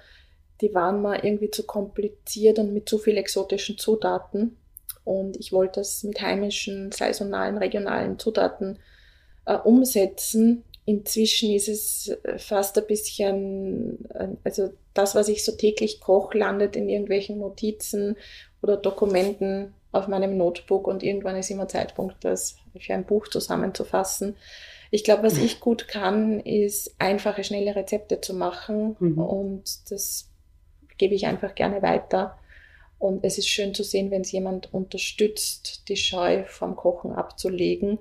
die 0.60 0.74
waren 0.74 1.00
mal 1.00 1.20
irgendwie 1.22 1.50
zu 1.50 1.64
kompliziert 1.64 2.58
und 2.58 2.74
mit 2.74 2.88
zu 2.88 2.98
viel 2.98 3.16
exotischen 3.16 3.78
Zutaten. 3.78 4.58
Und 5.04 5.36
ich 5.38 5.52
wollte 5.52 5.80
das 5.80 6.04
mit 6.04 6.20
heimischen, 6.20 6.92
saisonalen, 6.92 7.58
regionalen 7.58 8.18
Zutaten 8.18 8.78
äh, 9.46 9.56
umsetzen. 9.56 10.64
Inzwischen 10.84 11.52
ist 11.52 11.68
es 11.68 12.08
äh, 12.24 12.38
fast 12.38 12.76
ein 12.78 12.86
bisschen, 12.86 14.04
äh, 14.10 14.28
also 14.44 14.70
das, 14.94 15.14
was 15.14 15.28
ich 15.28 15.44
so 15.44 15.52
täglich 15.52 16.00
koche, 16.00 16.38
landet 16.38 16.76
in 16.76 16.88
irgendwelchen 16.88 17.38
Notizen 17.38 18.16
oder 18.60 18.76
Dokumenten 18.76 19.74
auf 19.92 20.08
meinem 20.08 20.36
Notebook 20.36 20.88
und 20.88 21.02
irgendwann 21.02 21.36
ist 21.36 21.50
immer 21.50 21.68
Zeitpunkt, 21.68 22.24
das 22.24 22.56
für 22.78 22.94
ein 22.94 23.04
Buch 23.04 23.28
zusammenzufassen. 23.28 24.36
Ich 24.90 25.04
glaube, 25.04 25.22
was 25.22 25.38
ich 25.38 25.60
gut 25.60 25.88
kann, 25.88 26.40
ist 26.40 26.94
einfache, 26.98 27.44
schnelle 27.44 27.76
Rezepte 27.76 28.20
zu 28.20 28.34
machen 28.34 28.96
mhm. 28.98 29.18
und 29.18 29.90
das 29.90 30.30
gebe 30.98 31.14
ich 31.14 31.26
einfach 31.26 31.54
gerne 31.54 31.82
weiter. 31.82 32.38
Und 32.98 33.24
es 33.24 33.36
ist 33.36 33.48
schön 33.48 33.74
zu 33.74 33.82
sehen, 33.82 34.10
wenn 34.10 34.20
es 34.20 34.32
jemand 34.32 34.72
unterstützt, 34.72 35.88
die 35.88 35.96
Scheu 35.96 36.44
vom 36.44 36.76
Kochen 36.76 37.12
abzulegen. 37.12 37.98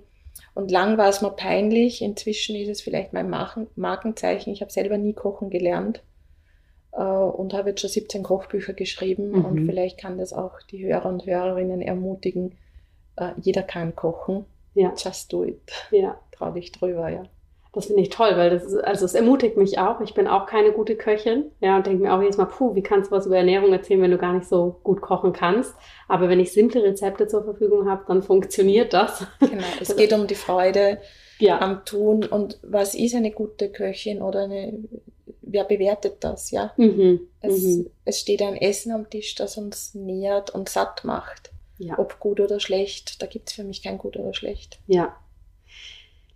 Und 0.54 0.70
lang 0.70 0.98
war 0.98 1.10
es 1.10 1.22
mir 1.22 1.32
peinlich. 1.32 2.02
Inzwischen 2.02 2.56
ist 2.56 2.68
es 2.68 2.82
vielleicht 2.82 3.12
mein 3.12 3.30
Markenzeichen. 3.76 4.54
Ich 4.54 4.62
habe 4.62 4.72
selber 4.72 4.98
nie 4.98 5.14
kochen 5.14 5.50
gelernt 5.50 6.04
und 7.00 7.54
habe 7.54 7.70
jetzt 7.70 7.82
schon 7.82 7.90
17 7.90 8.24
Kochbücher 8.24 8.74
geschrieben. 8.74 9.32
Mhm. 9.32 9.46
Und 9.46 9.66
vielleicht 9.66 10.00
kann 10.00 10.18
das 10.18 10.34
auch 10.34 10.62
die 10.70 10.86
Hörer 10.86 11.08
und 11.08 11.26
Hörerinnen 11.26 11.82
ermutigen. 11.82 12.58
Äh, 13.16 13.32
jeder 13.42 13.64
kann 13.64 13.96
kochen 13.96 14.46
Ja. 14.74 14.94
Just 14.98 15.32
do 15.32 15.44
it. 15.44 15.62
Ja. 15.92 16.20
Trau 16.32 16.52
dich 16.52 16.72
drüber, 16.72 17.10
ja. 17.10 17.24
Das 17.74 17.86
finde 17.86 18.02
ich 18.02 18.10
toll, 18.10 18.32
weil 18.36 18.50
das 18.50 18.66
ist, 18.66 18.84
also 18.84 19.06
es 19.06 19.14
ermutigt 19.14 19.56
mich 19.56 19.80
auch. 19.80 20.02
Ich 20.02 20.14
bin 20.14 20.28
auch 20.28 20.46
keine 20.46 20.74
gute 20.74 20.98
Köchin. 20.98 21.52
Ja, 21.62 21.78
und 21.78 21.86
denke 21.86 22.04
mir 22.04 22.14
auch 22.14 22.22
jedes 22.22 22.36
Mal, 22.36 22.46
puh, 22.46 22.76
wie 22.76 22.84
kannst 22.84 23.12
du 23.12 23.16
was 23.16 23.26
über 23.26 23.38
Ernährung 23.38 23.72
erzählen, 23.72 24.02
wenn 24.02 24.12
du 24.12 24.18
gar 24.18 24.34
nicht 24.34 24.48
so 24.48 24.82
gut 24.84 25.00
kochen 25.00 25.32
kannst? 25.32 25.74
Aber 26.10 26.28
wenn 26.28 26.42
ich 26.42 26.52
simple 26.52 26.84
Rezepte 26.84 27.28
zur 27.28 27.46
Verfügung 27.46 27.90
habe, 27.90 28.04
dann 28.08 28.24
funktioniert 28.24 28.92
das. 28.92 29.26
Genau, 29.40 29.64
es 29.80 29.96
geht 29.96 30.12
um 30.12 30.28
die 30.28 30.36
Freude 30.36 30.98
ja. 31.40 31.62
am 31.62 31.86
Tun 31.86 32.26
und 32.26 32.60
was 32.62 32.94
ist 32.94 33.16
eine 33.16 33.32
gute 33.32 33.70
Köchin 33.70 34.22
oder 34.22 34.44
eine, 34.44 34.74
wer 35.52 35.64
bewertet 35.64 36.18
das, 36.22 36.52
ja? 36.52 36.74
Mhm. 36.78 37.22
Es, 37.42 37.62
mhm. 37.62 37.90
es 38.06 38.20
steht 38.20 38.42
ein 38.42 38.56
Essen 38.56 38.92
am 38.92 39.10
Tisch, 39.10 39.36
das 39.36 39.58
uns 39.58 39.94
nährt 39.94 40.50
und 40.50 40.70
satt 40.70 41.04
macht. 41.04 41.52
Ja. 41.78 41.98
Ob 41.98 42.20
gut 42.20 42.40
oder 42.40 42.60
schlecht, 42.60 43.22
da 43.22 43.26
gibt 43.26 43.50
es 43.50 43.56
für 43.56 43.64
mich 43.64 43.82
kein 43.82 43.98
gut 43.98 44.16
oder 44.16 44.34
schlecht. 44.34 44.80
Ja, 44.88 45.16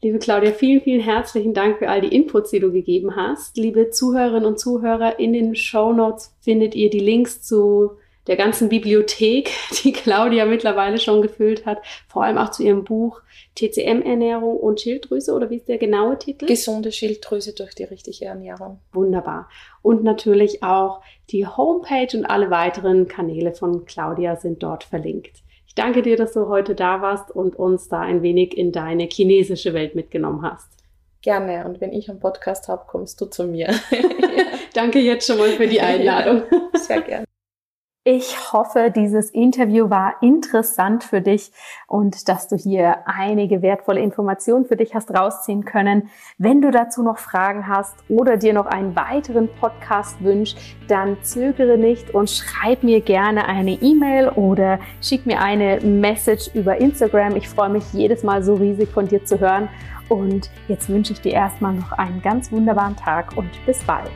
Liebe 0.05 0.19
Claudia, 0.19 0.51
vielen, 0.51 0.81
vielen 0.81 1.01
herzlichen 1.01 1.55
Dank 1.55 1.79
für 1.79 1.89
all 1.89 1.99
die 1.99 2.15
Inputs, 2.15 2.51
die 2.51 2.59
du 2.59 2.71
gegeben 2.71 3.15
hast. 3.15 3.57
Liebe 3.57 3.89
Zuhörerinnen 3.89 4.45
und 4.45 4.59
Zuhörer, 4.59 5.17
in 5.17 5.33
den 5.33 5.55
Show 5.55 5.93
Notes 5.93 6.35
findet 6.41 6.75
ihr 6.75 6.91
die 6.91 6.99
Links 6.99 7.41
zu 7.41 7.97
der 8.27 8.35
ganzen 8.35 8.69
Bibliothek, 8.69 9.51
die 9.83 9.91
Claudia 9.91 10.45
mittlerweile 10.45 10.97
schon 10.97 11.21
gefüllt 11.21 11.65
hat, 11.65 11.79
vor 12.07 12.23
allem 12.23 12.37
auch 12.37 12.51
zu 12.51 12.63
ihrem 12.63 12.83
Buch 12.83 13.21
TCM-Ernährung 13.55 14.57
und 14.57 14.81
Schilddrüse 14.81 15.33
oder 15.33 15.49
wie 15.49 15.57
ist 15.57 15.67
der 15.67 15.77
genaue 15.77 16.17
Titel? 16.17 16.45
Gesunde 16.45 16.91
Schilddrüse 16.91 17.53
durch 17.53 17.75
die 17.75 17.83
richtige 17.83 18.25
Ernährung. 18.25 18.79
Wunderbar. 18.93 19.49
Und 19.81 20.03
natürlich 20.03 20.63
auch 20.63 21.01
die 21.29 21.47
Homepage 21.47 22.17
und 22.17 22.25
alle 22.25 22.49
weiteren 22.49 23.07
Kanäle 23.07 23.53
von 23.53 23.85
Claudia 23.85 24.35
sind 24.35 24.61
dort 24.61 24.83
verlinkt. 24.83 25.43
Ich 25.67 25.75
danke 25.75 26.01
dir, 26.01 26.17
dass 26.17 26.33
du 26.33 26.47
heute 26.47 26.75
da 26.75 27.01
warst 27.01 27.31
und 27.31 27.55
uns 27.55 27.87
da 27.89 28.01
ein 28.01 28.21
wenig 28.21 28.57
in 28.57 28.71
deine 28.71 29.07
chinesische 29.11 29.73
Welt 29.73 29.95
mitgenommen 29.95 30.41
hast. 30.41 30.69
Gerne. 31.21 31.65
Und 31.65 31.81
wenn 31.81 31.91
ich 31.91 32.09
einen 32.09 32.19
Podcast 32.19 32.67
habe, 32.67 32.85
kommst 32.87 33.19
du 33.19 33.25
zu 33.25 33.45
mir. 33.45 33.73
danke 34.73 34.99
jetzt 34.99 35.27
schon 35.27 35.37
mal 35.37 35.49
für 35.49 35.67
die 35.67 35.81
Einladung. 35.81 36.43
Sehr 36.73 37.01
gerne. 37.01 37.24
Ich 38.07 38.53
hoffe, 38.53 38.93
dieses 38.95 39.31
Interview 39.31 39.89
war 39.89 40.21
interessant 40.21 41.03
für 41.03 41.21
dich 41.21 41.51
und 41.87 42.29
dass 42.29 42.47
du 42.47 42.55
hier 42.55 42.97
einige 43.07 43.63
wertvolle 43.63 43.99
Informationen 43.99 44.65
für 44.65 44.75
dich 44.75 44.93
hast 44.93 45.09
rausziehen 45.09 45.65
können. 45.65 46.11
Wenn 46.37 46.61
du 46.61 46.69
dazu 46.69 47.01
noch 47.01 47.17
Fragen 47.17 47.67
hast 47.67 47.95
oder 48.07 48.37
dir 48.37 48.53
noch 48.53 48.67
einen 48.67 48.95
weiteren 48.95 49.49
Podcast 49.59 50.23
wünschst, 50.23 50.55
dann 50.87 51.17
zögere 51.23 51.79
nicht 51.79 52.13
und 52.13 52.29
schreib 52.29 52.83
mir 52.83 53.01
gerne 53.01 53.47
eine 53.47 53.71
E-Mail 53.71 54.29
oder 54.29 54.77
schick 55.01 55.25
mir 55.25 55.41
eine 55.41 55.79
Message 55.81 56.51
über 56.53 56.77
Instagram. 56.77 57.35
Ich 57.35 57.49
freue 57.49 57.69
mich 57.69 57.91
jedes 57.91 58.21
Mal 58.21 58.43
so 58.43 58.53
riesig 58.53 58.89
von 58.89 59.07
dir 59.07 59.25
zu 59.25 59.39
hören. 59.39 59.67
Und 60.09 60.51
jetzt 60.67 60.89
wünsche 60.89 61.13
ich 61.13 61.21
dir 61.21 61.33
erstmal 61.33 61.73
noch 61.73 61.91
einen 61.93 62.21
ganz 62.21 62.51
wunderbaren 62.51 62.95
Tag 62.95 63.35
und 63.35 63.49
bis 63.65 63.83
bald. 63.83 64.11